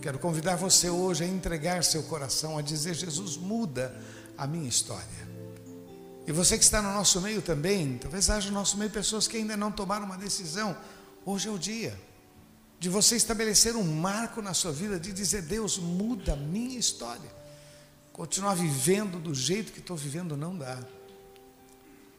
Quero 0.00 0.18
convidar 0.18 0.56
você 0.56 0.88
hoje 0.88 1.24
a 1.24 1.26
entregar 1.26 1.82
seu 1.82 2.02
coração, 2.04 2.56
a 2.56 2.62
dizer: 2.62 2.94
Jesus, 2.94 3.36
muda 3.36 3.94
a 4.36 4.46
minha 4.46 4.68
história. 4.68 5.28
E 6.26 6.32
você 6.32 6.58
que 6.58 6.64
está 6.64 6.82
no 6.82 6.92
nosso 6.92 7.20
meio 7.20 7.40
também, 7.40 7.98
talvez 7.98 8.28
haja 8.28 8.48
no 8.48 8.54
nosso 8.54 8.76
meio 8.76 8.90
pessoas 8.90 9.26
que 9.26 9.36
ainda 9.36 9.56
não 9.56 9.72
tomaram 9.72 10.04
uma 10.04 10.18
decisão. 10.18 10.76
Hoje 11.24 11.48
é 11.48 11.50
o 11.50 11.58
dia 11.58 11.98
de 12.78 12.88
você 12.88 13.16
estabelecer 13.16 13.74
um 13.74 13.82
marco 13.82 14.40
na 14.40 14.54
sua 14.54 14.72
vida, 14.72 15.00
de 15.00 15.12
dizer: 15.12 15.42
Deus, 15.42 15.78
muda 15.78 16.34
a 16.34 16.36
minha 16.36 16.78
história. 16.78 17.38
Continuar 18.12 18.54
vivendo 18.54 19.18
do 19.18 19.34
jeito 19.34 19.72
que 19.72 19.80
estou 19.80 19.96
vivendo 19.96 20.36
não 20.36 20.56
dá. 20.56 20.78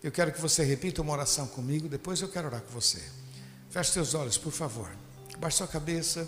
Eu 0.02 0.12
quero 0.12 0.32
que 0.32 0.40
você 0.40 0.64
repita 0.64 1.02
uma 1.02 1.12
oração 1.12 1.46
comigo, 1.48 1.90
depois 1.90 2.22
eu 2.22 2.30
quero 2.30 2.48
orar 2.48 2.62
com 2.62 2.72
você. 2.72 3.02
Feche 3.70 3.92
seus 3.92 4.14
olhos, 4.14 4.38
por 4.38 4.52
favor. 4.52 4.90
Baixe 5.38 5.58
sua 5.58 5.68
cabeça. 5.68 6.28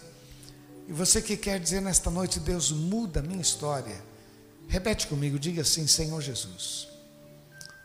E 0.88 0.94
você 0.94 1.22
que 1.22 1.38
quer 1.38 1.60
dizer 1.60 1.82
nesta 1.82 2.10
noite, 2.10 2.40
Deus 2.40 2.72
muda 2.72 3.20
a 3.20 3.24
minha 3.24 3.42
história. 3.42 4.04
Repete 4.68 5.08
comigo, 5.08 5.40
diga 5.40 5.62
assim: 5.62 5.88
Senhor 5.88 6.22
Jesus, 6.22 6.88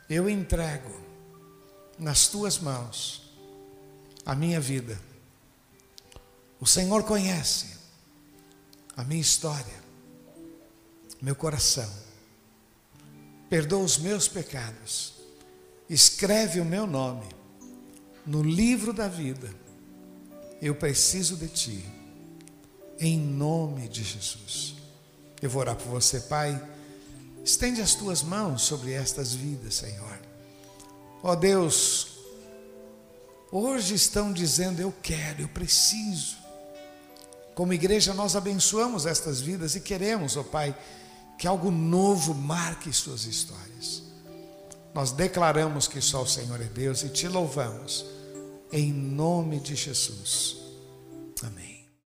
eu 0.09 0.29
entrego 0.29 0.95
nas 1.99 2.29
tuas 2.29 2.59
mãos 2.59 3.31
a 4.25 4.35
minha 4.35 4.61
vida. 4.61 4.99
O 6.61 6.67
Senhor 6.67 7.03
conhece 7.05 7.77
a 8.97 9.05
minha 9.05 9.21
história, 9.21 9.75
meu 11.21 11.35
coração. 11.35 11.91
Perdoa 13.49 13.85
os 13.85 13.99
meus 13.99 14.27
pecados 14.27 15.17
escreve 15.89 16.61
o 16.61 16.65
meu 16.65 16.87
nome 16.87 17.27
no 18.27 18.43
livro 18.43 18.93
da 18.93 19.09
vida. 19.09 19.49
Eu 20.61 20.75
preciso 20.75 21.37
de 21.37 21.49
ti, 21.49 21.85
em 22.99 23.19
nome 23.19 23.89
de 23.89 24.03
Jesus. 24.03 24.75
Eu 25.41 25.51
vou 25.51 25.61
orar 25.61 25.77
por 25.77 25.89
você, 25.89 26.21
Pai. 26.21 26.61
Estende 27.45 27.81
as 27.81 27.95
tuas 27.95 28.23
mãos 28.23 28.63
sobre 28.63 28.93
estas 28.93 29.35
vidas, 29.35 29.75
Senhor. 29.75 30.19
Ó 31.23 31.35
Deus, 31.35 32.09
hoje 33.53 33.95
estão 33.95 34.33
dizendo: 34.33 34.81
Eu 34.81 34.93
quero, 35.03 35.43
eu 35.43 35.49
preciso. 35.49 36.37
Como 37.55 37.73
igreja, 37.73 38.13
nós 38.13 38.37
abençoamos 38.37 39.07
estas 39.07 39.41
vidas 39.41 39.75
e 39.75 39.81
queremos, 39.81 40.37
ó 40.37 40.43
Pai, 40.43 40.77
que 41.39 41.47
algo 41.47 41.71
novo 41.71 42.35
marque 42.35 42.93
suas 42.93 43.25
histórias. 43.25 44.03
Nós 44.95 45.13
declaramos 45.13 45.87
que 45.87 46.01
só 46.01 46.23
o 46.23 46.27
Senhor 46.27 46.61
é 46.61 46.65
Deus 46.65 47.03
e 47.03 47.09
te 47.09 47.29
louvamos, 47.29 48.05
em 48.73 48.93
nome 48.93 49.61
de 49.61 49.75
Jesus. 49.75 50.57
Amém. 51.43 51.76